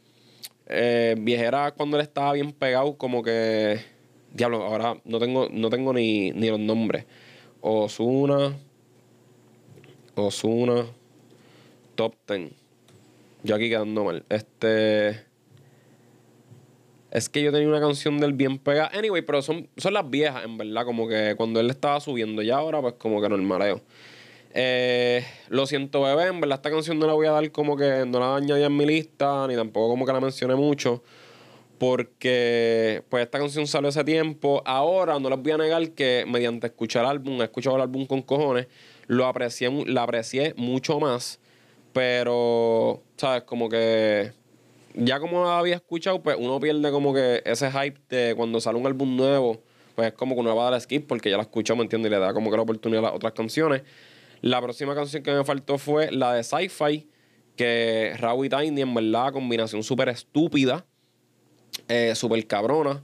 eh, 0.68 1.16
viejeras 1.18 1.74
cuando 1.74 1.98
él 1.98 2.04
estaba 2.04 2.32
bien 2.32 2.54
pegado, 2.54 2.98
como 2.98 3.22
que. 3.22 3.95
Diablo, 4.36 4.66
ahora 4.66 4.98
no 5.06 5.18
tengo, 5.18 5.48
no 5.50 5.70
tengo 5.70 5.94
ni, 5.94 6.32
ni 6.32 6.50
los 6.50 6.60
nombres. 6.60 7.06
Osuna. 7.62 8.54
Osuna. 10.14 10.86
Top 11.96 12.16
10. 12.28 12.52
Yo 13.44 13.56
aquí 13.56 13.70
quedando 13.70 14.04
mal. 14.04 14.26
Este. 14.28 15.24
Es 17.12 17.30
que 17.30 17.42
yo 17.42 17.54
tenía 17.54 17.70
una 17.70 17.80
canción 17.80 18.18
del 18.18 18.34
bien 18.34 18.60
pegada. 18.60 18.92
Anyway, 18.94 19.22
pero 19.22 19.42
son, 19.42 19.70
son 19.78 19.94
las 19.94 20.10
viejas, 20.10 20.44
en 20.44 20.58
verdad. 20.58 20.84
Como 20.84 21.08
que 21.08 21.36
cuando 21.38 21.62
él 21.62 21.70
estaba 21.70 22.02
subiendo. 22.02 22.42
Ya 22.42 22.58
ahora, 22.58 22.82
pues 22.82 22.96
como 22.96 23.22
que 23.22 23.30
normaleo. 23.30 23.80
Eh, 24.54 25.26
lo 25.48 25.66
siento, 25.66 26.02
bebé. 26.02 26.28
En 26.28 26.42
verdad, 26.42 26.58
esta 26.58 26.72
canción 26.72 27.00
no 27.00 27.08
la 27.08 27.14
voy 27.14 27.28
a 27.28 27.32
dar 27.32 27.50
como 27.52 27.78
que 27.78 28.04
no 28.06 28.20
la 28.20 28.36
añadí 28.36 28.64
en 28.64 28.76
mi 28.76 28.86
lista, 28.86 29.48
ni 29.48 29.56
tampoco 29.56 29.88
como 29.88 30.06
que 30.06 30.12
la 30.12 30.20
mencioné 30.20 30.56
mucho. 30.56 31.04
Porque, 31.78 33.04
pues, 33.10 33.24
esta 33.24 33.40
canción 33.40 33.68
salió 33.68 33.90
hace 33.90 34.04
tiempo. 34.04 34.62
Ahora, 34.66 35.20
no 35.20 35.30
les 35.30 35.40
voy 35.42 35.52
a 35.52 35.58
negar 35.58 35.90
que 35.92 36.26
mediante 36.28 36.68
escuchar 36.68 37.04
el 37.04 37.12
álbum, 37.12 37.42
he 37.42 37.46
escuchado 37.46 37.76
el 37.76 37.82
álbum 37.82 38.06
con 38.06 38.22
cojones, 38.22 38.68
lo 39.08 39.26
aprecié, 39.26 39.70
la 39.86 40.04
aprecié 40.04 40.54
mucho 40.58 41.00
más. 41.00 41.40
Pero, 41.94 43.04
¿sabes? 43.18 43.44
Como 43.44 43.70
que 43.70 44.32
ya 44.96 45.20
como 45.20 45.50
había 45.50 45.76
escuchado, 45.76 46.22
pues 46.24 46.38
uno 46.40 46.60
pierde 46.60 46.92
como 46.92 47.14
que 47.14 47.42
ese 47.46 47.70
hype 47.72 48.00
de 48.10 48.34
cuando 48.36 48.62
sale 48.62 48.78
un 48.78 48.86
álbum 48.86 49.16
nuevo, 49.16 49.62
pues 49.96 50.10
es 50.10 50.14
como 50.14 50.36
que 50.36 50.42
uno 50.42 50.56
va 50.56 50.68
a 50.68 50.72
dar 50.72 50.82
skip 50.82 51.08
porque 51.08 51.30
ya 51.30 51.38
la 51.38 51.44
escuchó, 51.44 51.76
¿me 51.76 51.84
entiendes? 51.84 52.10
Y 52.10 52.14
le 52.14 52.20
da 52.20 52.34
como 52.34 52.50
que 52.50 52.58
la 52.58 52.64
oportunidad 52.64 53.04
a 53.04 53.08
las 53.08 53.16
otras 53.16 53.34
canciones. 53.34 53.84
La 54.42 54.62
próxima 54.62 54.96
canción 54.96 55.24
que 55.24 55.32
me 55.32 55.44
faltó 55.44 55.78
fue 55.78 56.12
la 56.12 56.34
de 56.34 56.44
Sci-Fi, 56.44 57.10
que 57.56 58.14
Raw 58.18 58.44
y 58.44 58.50
Tiny, 58.50 58.82
en 58.82 58.94
verdad, 58.94 59.32
combinación 59.34 59.84
súper 59.84 60.10
estúpida, 60.10 60.86
eh, 61.88 62.14
súper 62.16 62.46
cabrona. 62.48 63.04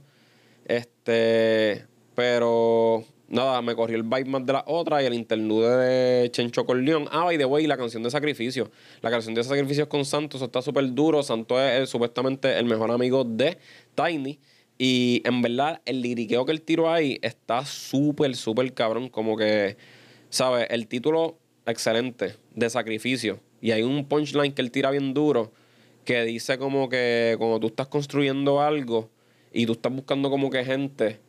Este, 0.64 1.86
pero 2.14 3.04
nada, 3.28 3.62
me 3.62 3.74
corrió 3.74 3.96
el 3.96 4.02
vibe 4.02 4.26
más 4.26 4.46
de 4.46 4.52
la 4.52 4.64
otra 4.66 5.02
y 5.02 5.06
el 5.06 5.14
interlude 5.14 5.76
de 5.76 6.30
Chencho 6.30 6.64
Corleón. 6.64 7.08
Ah, 7.10 7.24
by 7.24 7.38
the 7.38 7.44
way, 7.44 7.66
la 7.66 7.76
canción 7.76 8.02
de 8.02 8.10
Sacrificio. 8.10 8.70
La 9.00 9.10
canción 9.10 9.34
de 9.34 9.42
Sacrificio 9.42 9.88
con 9.88 10.04
Santos 10.04 10.42
está 10.42 10.62
súper 10.62 10.92
duro. 10.92 11.22
Santos 11.22 11.58
es, 11.60 11.88
supuestamente 11.88 12.58
el 12.58 12.66
mejor 12.66 12.90
amigo 12.90 13.24
de 13.24 13.58
Tiny. 13.94 14.38
Y 14.78 15.22
en 15.24 15.42
verdad, 15.42 15.80
el 15.84 16.02
liriqueo 16.02 16.44
que 16.44 16.52
él 16.52 16.62
tiró 16.62 16.90
ahí 16.90 17.18
está 17.22 17.64
súper, 17.64 18.34
súper 18.36 18.72
cabrón. 18.74 19.08
Como 19.08 19.36
que, 19.36 19.76
¿sabes? 20.28 20.66
El 20.70 20.86
título, 20.86 21.38
excelente, 21.66 22.36
de 22.54 22.70
Sacrificio. 22.70 23.40
Y 23.60 23.70
hay 23.70 23.82
un 23.82 24.06
punchline 24.06 24.52
que 24.52 24.62
él 24.62 24.70
tira 24.70 24.90
bien 24.90 25.14
duro 25.14 25.52
que 26.04 26.24
dice 26.24 26.58
como 26.58 26.88
que 26.88 27.36
cuando 27.38 27.60
tú 27.60 27.68
estás 27.68 27.88
construyendo 27.88 28.60
algo 28.60 29.10
y 29.52 29.66
tú 29.66 29.72
estás 29.72 29.92
buscando 29.92 30.30
como 30.30 30.50
que 30.50 30.64
gente 30.64 31.20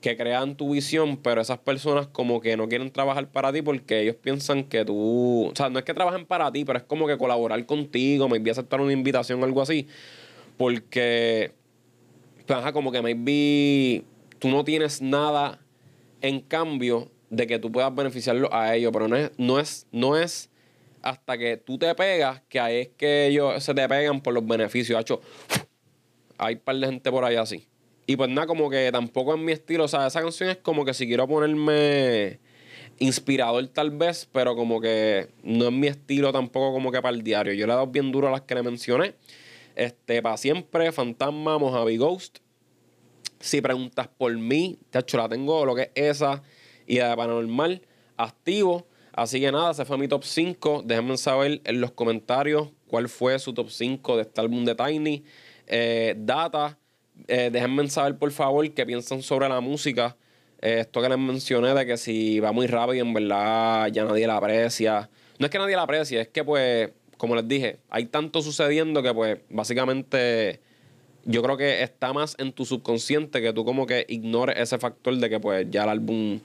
que 0.00 0.16
crean 0.16 0.56
tu 0.56 0.72
visión, 0.72 1.18
pero 1.18 1.40
esas 1.40 1.58
personas 1.58 2.06
como 2.06 2.40
que 2.40 2.56
no 2.56 2.68
quieren 2.68 2.90
trabajar 2.90 3.30
para 3.30 3.52
ti 3.52 3.60
porque 3.62 4.00
ellos 4.00 4.16
piensan 4.16 4.64
que 4.64 4.84
tú, 4.84 5.48
o 5.48 5.52
sea, 5.54 5.68
no 5.68 5.78
es 5.78 5.84
que 5.84 5.92
trabajen 5.92 6.24
para 6.26 6.50
ti, 6.50 6.64
pero 6.64 6.78
es 6.78 6.84
como 6.84 7.06
que 7.06 7.18
colaborar 7.18 7.64
contigo, 7.66 8.26
me 8.28 8.38
maybe 8.38 8.50
aceptar 8.50 8.80
una 8.80 8.92
invitación 8.92 9.42
algo 9.44 9.60
así, 9.60 9.86
porque, 10.56 11.52
pues, 12.46 12.72
como 12.72 12.92
que 12.92 13.02
maybe 13.02 14.04
tú 14.38 14.48
no 14.48 14.64
tienes 14.64 15.02
nada 15.02 15.60
en 16.22 16.40
cambio 16.40 17.10
de 17.28 17.46
que 17.46 17.58
tú 17.58 17.70
puedas 17.70 17.94
beneficiarlo 17.94 18.52
a 18.52 18.74
ellos, 18.74 18.90
pero 18.92 19.06
no 19.06 19.16
es, 19.16 19.32
no 19.36 19.60
es, 19.60 19.86
no 19.92 20.16
es 20.16 20.49
hasta 21.02 21.38
que 21.38 21.56
tú 21.56 21.78
te 21.78 21.94
pegas 21.94 22.42
que 22.48 22.60
ahí 22.60 22.76
es 22.80 22.88
que 22.88 23.26
ellos 23.26 23.62
se 23.62 23.74
te 23.74 23.88
pegan 23.88 24.20
por 24.20 24.34
los 24.34 24.46
beneficios. 24.46 25.00
hecho, 25.00 25.20
hay 26.38 26.54
un 26.54 26.60
par 26.60 26.76
de 26.76 26.86
gente 26.86 27.10
por 27.10 27.24
ahí 27.24 27.36
así. 27.36 27.66
Y 28.06 28.16
pues 28.16 28.28
nada, 28.28 28.46
como 28.46 28.68
que 28.68 28.90
tampoco 28.90 29.34
es 29.34 29.40
mi 29.40 29.52
estilo. 29.52 29.84
O 29.84 29.88
sea, 29.88 30.06
esa 30.06 30.20
canción 30.20 30.50
es 30.50 30.56
como 30.56 30.84
que 30.84 30.94
si 30.94 31.06
quiero 31.06 31.28
ponerme 31.28 32.40
inspirador 32.98 33.66
tal 33.68 33.90
vez, 33.90 34.28
pero 34.30 34.54
como 34.56 34.80
que 34.80 35.28
no 35.42 35.66
es 35.66 35.72
mi 35.72 35.86
estilo 35.86 36.32
tampoco 36.32 36.72
como 36.72 36.90
que 36.90 37.00
para 37.00 37.14
el 37.14 37.22
diario. 37.22 37.52
Yo 37.52 37.66
le 37.66 37.72
he 37.72 37.76
dado 37.76 37.86
bien 37.86 38.10
duro 38.10 38.28
a 38.28 38.30
las 38.30 38.42
que 38.42 38.54
le 38.54 38.62
mencioné. 38.62 39.14
Este, 39.76 40.20
para 40.22 40.36
siempre, 40.36 40.92
Fantasma, 40.92 41.58
Mojave 41.58 41.96
Ghost. 41.96 42.38
Si 43.38 43.60
preguntas 43.60 44.08
por 44.08 44.36
mí, 44.36 44.78
hecho 44.92 45.16
la 45.16 45.28
tengo 45.28 45.64
lo 45.64 45.74
que 45.74 45.90
es 45.94 46.16
esa 46.16 46.42
y 46.86 46.98
la 46.98 47.10
de 47.10 47.16
Paranormal 47.16 47.82
activo. 48.16 48.86
Así 49.12 49.40
que 49.40 49.50
nada, 49.52 49.74
se 49.74 49.84
fue 49.84 49.98
mi 49.98 50.08
top 50.08 50.24
5. 50.24 50.82
Déjenme 50.84 51.16
saber 51.16 51.60
en 51.64 51.80
los 51.80 51.92
comentarios 51.92 52.68
cuál 52.86 53.08
fue 53.08 53.38
su 53.38 53.52
top 53.52 53.70
5 53.70 54.16
de 54.16 54.22
este 54.22 54.40
álbum 54.40 54.64
de 54.64 54.74
Tiny. 54.74 55.24
Eh, 55.66 56.14
data 56.18 56.78
eh, 57.28 57.50
déjenme 57.52 57.88
saber, 57.88 58.16
por 58.16 58.30
favor, 58.30 58.68
qué 58.72 58.86
piensan 58.86 59.22
sobre 59.22 59.48
la 59.48 59.60
música. 59.60 60.16
Eh, 60.60 60.80
esto 60.80 61.00
que 61.00 61.08
les 61.08 61.18
mencioné 61.18 61.74
de 61.74 61.86
que 61.86 61.96
si 61.96 62.40
va 62.40 62.52
muy 62.52 62.66
rápido, 62.66 63.04
en 63.04 63.12
verdad 63.12 63.88
ya 63.88 64.04
nadie 64.04 64.26
la 64.26 64.36
aprecia. 64.36 65.10
No 65.38 65.46
es 65.46 65.50
que 65.50 65.58
nadie 65.58 65.76
la 65.76 65.82
aprecie, 65.82 66.20
es 66.20 66.28
que, 66.28 66.44
pues, 66.44 66.90
como 67.16 67.34
les 67.34 67.48
dije, 67.48 67.78
hay 67.88 68.06
tanto 68.06 68.42
sucediendo 68.42 69.02
que, 69.02 69.14
pues, 69.14 69.38
básicamente 69.48 70.60
yo 71.24 71.42
creo 71.42 71.56
que 71.56 71.82
está 71.82 72.12
más 72.12 72.34
en 72.38 72.52
tu 72.52 72.64
subconsciente 72.64 73.42
que 73.42 73.52
tú 73.52 73.64
como 73.64 73.86
que 73.86 74.06
ignores 74.08 74.56
ese 74.58 74.78
factor 74.78 75.14
de 75.16 75.28
que 75.28 75.38
pues 75.38 75.66
ya 75.70 75.84
el 75.84 75.90
álbum 75.90 76.40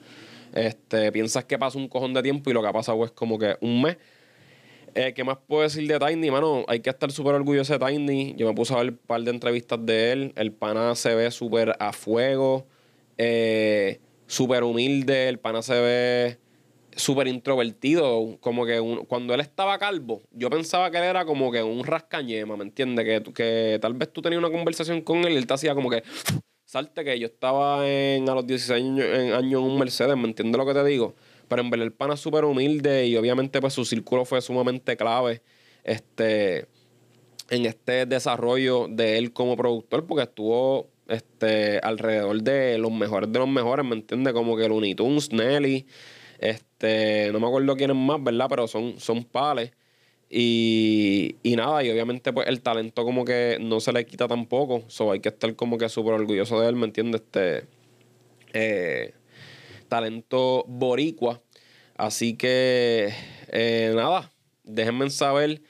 este, 0.56 1.12
piensas 1.12 1.46
que 1.46 1.60
pasa 1.60 1.78
un 1.78 1.88
cojón 1.88 2.13
de 2.13 2.24
tiempo 2.24 2.50
y 2.50 2.54
lo 2.54 2.62
que 2.62 2.68
ha 2.70 2.74
pasado 2.74 3.04
es 3.06 3.12
como 3.12 3.38
que 3.38 3.58
un 3.62 3.82
mes. 3.82 3.98
Eh, 4.96 5.13
¿Qué 5.13 5.26
más 5.26 5.38
puedo 5.46 5.63
decir 5.63 5.86
de 5.88 6.00
Tiny? 6.00 6.32
Mano, 6.32 6.63
hay 6.70 6.80
que 6.80 6.89
estar 6.89 7.12
súper 7.12 7.36
orgulloso 7.36 7.78
de 7.78 7.86
Tiny. 7.86 8.34
Yo 8.38 8.48
me 8.48 8.54
puse 8.54 8.74
a 8.74 8.78
ver 8.78 8.91
un 8.91 8.98
par 8.98 9.22
de 9.22 9.32
entrevistas 9.32 9.86
de 9.86 10.12
él. 10.13 10.34
El 10.38 10.54
pana 10.54 10.96
se 10.96 11.13
ve 11.13 11.30
súper 11.32 11.76
a 11.80 11.91
fuego, 11.91 12.65
eh, 13.18 14.00
súper 14.26 14.63
humilde. 14.63 15.28
El 15.28 15.38
pana 15.38 15.62
se 15.62 15.74
ve 15.74 16.38
súper 16.96 17.28
introvertido. 17.28 18.38
Como 18.39 18.65
que 18.65 18.80
cuando 19.10 19.34
él 19.34 19.41
estaba 19.41 19.78
calvo, 19.78 20.22
yo 20.32 20.50
pensaba 20.50 20.89
que 20.89 20.98
él 20.98 21.04
era 21.04 21.26
como 21.26 21.52
que 21.52 21.62
un 21.62 21.84
rascañema, 21.84 22.56
¿me 22.56 22.63
entiendes? 22.63 23.04
Que, 23.04 23.34
que 23.34 23.80
tal 23.82 23.96
vez 23.96 24.13
tú 24.13 24.22
tenías 24.22 24.39
una 24.39 24.50
conversación 24.50 25.02
con 25.02 25.26
él 25.26 25.34
y 25.34 25.36
él 25.36 25.46
te 25.46 25.54
hacía 25.56 25.76
como 25.76 25.89
que 25.89 26.04
salte 26.76 27.06
que 27.06 27.18
yo 27.18 27.28
estaba 27.28 27.88
en, 27.90 28.28
a 28.28 28.34
los 28.34 28.46
16 28.46 28.84
años 28.84 29.06
en, 29.06 29.32
años 29.32 29.62
en 29.62 29.66
un 29.66 29.80
Mercedes, 29.80 30.18
¿me 30.18 30.28
entiendes 30.28 30.58
lo 30.58 30.66
que 30.66 30.74
te 30.74 30.84
digo? 30.84 31.16
Pero 31.48 31.62
en 31.62 31.70
verdad 31.70 31.86
el 31.86 31.94
pana 31.94 32.16
es 32.16 32.20
súper 32.20 32.44
humilde 32.44 33.08
y 33.08 33.16
obviamente 33.16 33.62
pues 33.62 33.72
su 33.72 33.86
círculo 33.86 34.26
fue 34.26 34.42
sumamente 34.42 34.98
clave 34.98 35.42
este, 35.86 36.68
en 37.50 37.66
este 37.66 38.06
desarrollo 38.06 38.90
de 38.90 39.18
él 39.18 39.32
como 39.32 39.56
productor 39.56 40.06
porque 40.06 40.24
estuvo 40.24 40.90
este, 41.08 41.80
alrededor 41.80 42.42
de 42.42 42.78
los 42.78 42.92
mejores 42.92 43.32
de 43.32 43.40
los 43.40 43.48
mejores, 43.48 43.86
¿me 43.86 43.96
entiendes? 43.96 44.34
Como 44.34 44.58
que 44.58 44.68
Looney 44.68 44.96
Tunes, 44.96 45.32
Nelly, 45.32 45.86
este, 46.40 47.30
no 47.32 47.40
me 47.40 47.48
acuerdo 47.48 47.78
quiénes 47.78 47.96
más, 47.96 48.22
¿verdad? 48.22 48.48
Pero 48.50 48.68
son, 48.68 49.00
son 49.00 49.24
pales. 49.24 49.72
Y, 50.38 51.38
y, 51.43 51.56
nada, 51.56 51.82
y 51.82 51.89
obviamente 51.89 52.34
pues 52.34 52.50
el 52.50 52.62
talento 52.62 53.06
como 53.06 53.24
que 53.24 53.58
no 53.62 53.80
se 53.80 53.93
le 53.93 54.06
quita 54.06 54.28
tampoco. 54.28 54.84
So 54.88 55.13
hay 55.13 55.21
que 55.21 55.30
estar 55.30 55.56
como 55.56 55.78
que 55.78 55.88
súper 55.88 56.15
orgulloso 56.15 56.60
de 56.60 56.67
él, 56.67 56.76
¿me 56.76 56.88
entiendes? 56.88 57.21
Este, 57.21 57.65
eh, 58.52 59.13
talento 59.88 60.65
boricua. 60.67 61.41
Así 61.95 62.36
que, 62.36 63.13
eh, 63.48 63.93
nada, 63.95 64.30
déjenme 64.65 65.10
saber 65.10 65.62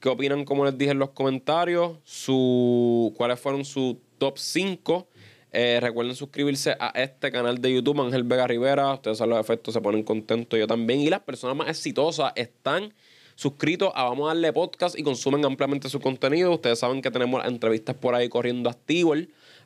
qué 0.00 0.08
opinan, 0.08 0.46
como 0.46 0.64
les 0.64 0.78
dije 0.78 0.92
en 0.92 1.00
los 1.00 1.10
comentarios, 1.10 1.98
su, 2.04 3.12
cuáles 3.18 3.38
fueron 3.38 3.66
sus 3.66 3.96
top 4.16 4.38
5. 4.38 5.06
Eh, 5.52 5.80
recuerden 5.82 6.16
suscribirse 6.16 6.74
a 6.80 6.88
este 6.94 7.30
canal 7.30 7.60
de 7.60 7.74
YouTube, 7.74 8.00
Ángel 8.00 8.22
Vega 8.22 8.46
Rivera. 8.46 8.94
Ustedes 8.94 9.18
saben 9.18 9.32
los 9.32 9.40
efectos, 9.40 9.74
se 9.74 9.82
ponen 9.82 10.02
contentos, 10.02 10.58
yo 10.58 10.66
también. 10.66 11.00
Y 11.00 11.10
las 11.10 11.20
personas 11.20 11.54
más 11.54 11.68
exitosas 11.68 12.32
están 12.36 12.94
suscritos 13.34 13.92
a 13.94 14.04
Vamos 14.04 14.26
a 14.26 14.34
darle 14.34 14.52
podcast 14.52 14.98
y 14.98 15.02
consumen 15.02 15.44
ampliamente 15.44 15.88
su 15.88 16.00
contenido. 16.00 16.52
Ustedes 16.52 16.78
saben 16.78 17.02
que 17.02 17.10
tenemos 17.10 17.44
entrevistas 17.44 17.96
por 17.96 18.14
ahí 18.14 18.28
corriendo 18.28 18.70
activo. 18.70 19.14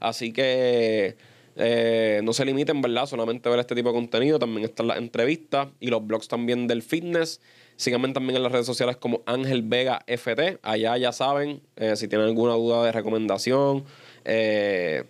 Así 0.00 0.33
que 0.33 1.16
eh, 1.57 2.20
no 2.22 2.33
se 2.33 2.44
limiten, 2.44 2.81
¿verdad? 2.81 3.07
Solamente 3.07 3.48
ver 3.48 3.59
este 3.59 3.74
tipo 3.74 3.88
de 3.88 3.94
contenido. 3.94 4.38
También 4.38 4.64
están 4.64 4.87
las 4.87 4.98
entrevistas 4.98 5.68
y 5.81 5.88
los 5.88 6.07
blogs 6.07 6.28
también 6.28 6.66
del 6.66 6.83
fitness. 6.83 7.40
Síganme 7.76 8.12
también 8.12 8.37
en 8.37 8.42
las 8.42 8.52
redes 8.52 8.66
sociales 8.66 8.96
como 8.96 9.22
Ángel 9.26 9.62
Vega 9.62 10.00
FT. 10.07 10.59
Allá 10.62 10.96
ya 10.96 11.12
saben, 11.12 11.62
eh, 11.76 11.96
si 11.96 12.09
tienen 12.09 12.26
alguna 12.26 12.54
duda 12.54 12.85
de 12.85 12.92
recomendación, 12.92 13.85
eh, 14.24 15.04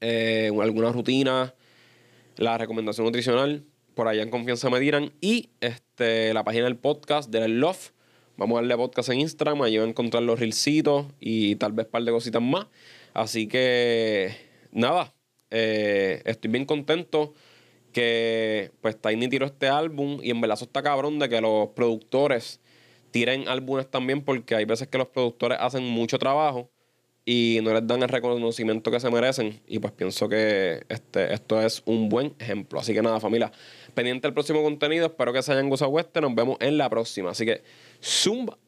alguna 0.00 0.92
rutina, 0.92 1.54
la 2.36 2.58
recomendación 2.58 3.06
nutricional, 3.06 3.64
por 3.94 4.08
allá 4.08 4.22
en 4.22 4.30
confianza 4.30 4.70
me 4.70 4.80
dirán. 4.80 5.12
Y 5.20 5.50
este, 5.60 5.91
la 6.02 6.42
página 6.42 6.64
del 6.64 6.76
podcast 6.76 7.30
del 7.30 7.60
Love. 7.60 7.92
Vamos 8.36 8.56
a 8.56 8.60
darle 8.60 8.76
podcast 8.76 9.10
en 9.10 9.20
Instagram, 9.20 9.62
allí 9.62 9.78
van 9.78 9.86
a 9.86 9.90
encontrar 9.90 10.22
los 10.24 10.40
reelcitos 10.40 11.06
y 11.20 11.54
tal 11.56 11.72
vez 11.72 11.86
un 11.86 11.92
par 11.92 12.02
de 12.02 12.10
cositas 12.10 12.42
más. 12.42 12.66
Así 13.14 13.46
que, 13.46 14.34
nada, 14.72 15.14
eh, 15.50 16.20
estoy 16.24 16.50
bien 16.50 16.64
contento 16.64 17.34
que 17.92 18.72
pues 18.80 19.00
Tiny 19.00 19.28
tiró 19.28 19.46
este 19.46 19.68
álbum 19.68 20.18
y 20.22 20.30
en 20.30 20.40
verdad 20.40 20.56
eso 20.56 20.64
está 20.64 20.82
cabrón 20.82 21.18
de 21.18 21.28
que 21.28 21.40
los 21.40 21.68
productores 21.68 22.60
tiren 23.12 23.48
álbumes 23.48 23.88
también 23.88 24.24
porque 24.24 24.56
hay 24.56 24.64
veces 24.64 24.88
que 24.88 24.98
los 24.98 25.08
productores 25.08 25.58
hacen 25.60 25.84
mucho 25.84 26.18
trabajo 26.18 26.70
y 27.24 27.60
no 27.62 27.72
les 27.72 27.86
dan 27.86 28.02
el 28.02 28.08
reconocimiento 28.08 28.90
que 28.90 28.98
se 28.98 29.10
merecen 29.10 29.60
y 29.66 29.78
pues 29.78 29.92
pienso 29.92 30.28
que 30.28 30.84
este, 30.88 31.32
esto 31.32 31.62
es 31.62 31.82
un 31.84 32.08
buen 32.08 32.34
ejemplo. 32.38 32.80
Así 32.80 32.92
que 32.92 33.02
nada 33.02 33.20
familia, 33.20 33.52
pendiente 33.94 34.26
del 34.26 34.34
próximo 34.34 34.62
contenido, 34.62 35.06
espero 35.06 35.32
que 35.32 35.42
se 35.42 35.52
hayan 35.52 35.68
gozado 35.68 35.98
este, 35.98 36.20
nos 36.20 36.34
vemos 36.34 36.56
en 36.60 36.78
la 36.78 36.88
próxima. 36.88 37.30
Así 37.30 37.44
que 37.44 37.62
zumba. 38.02 38.58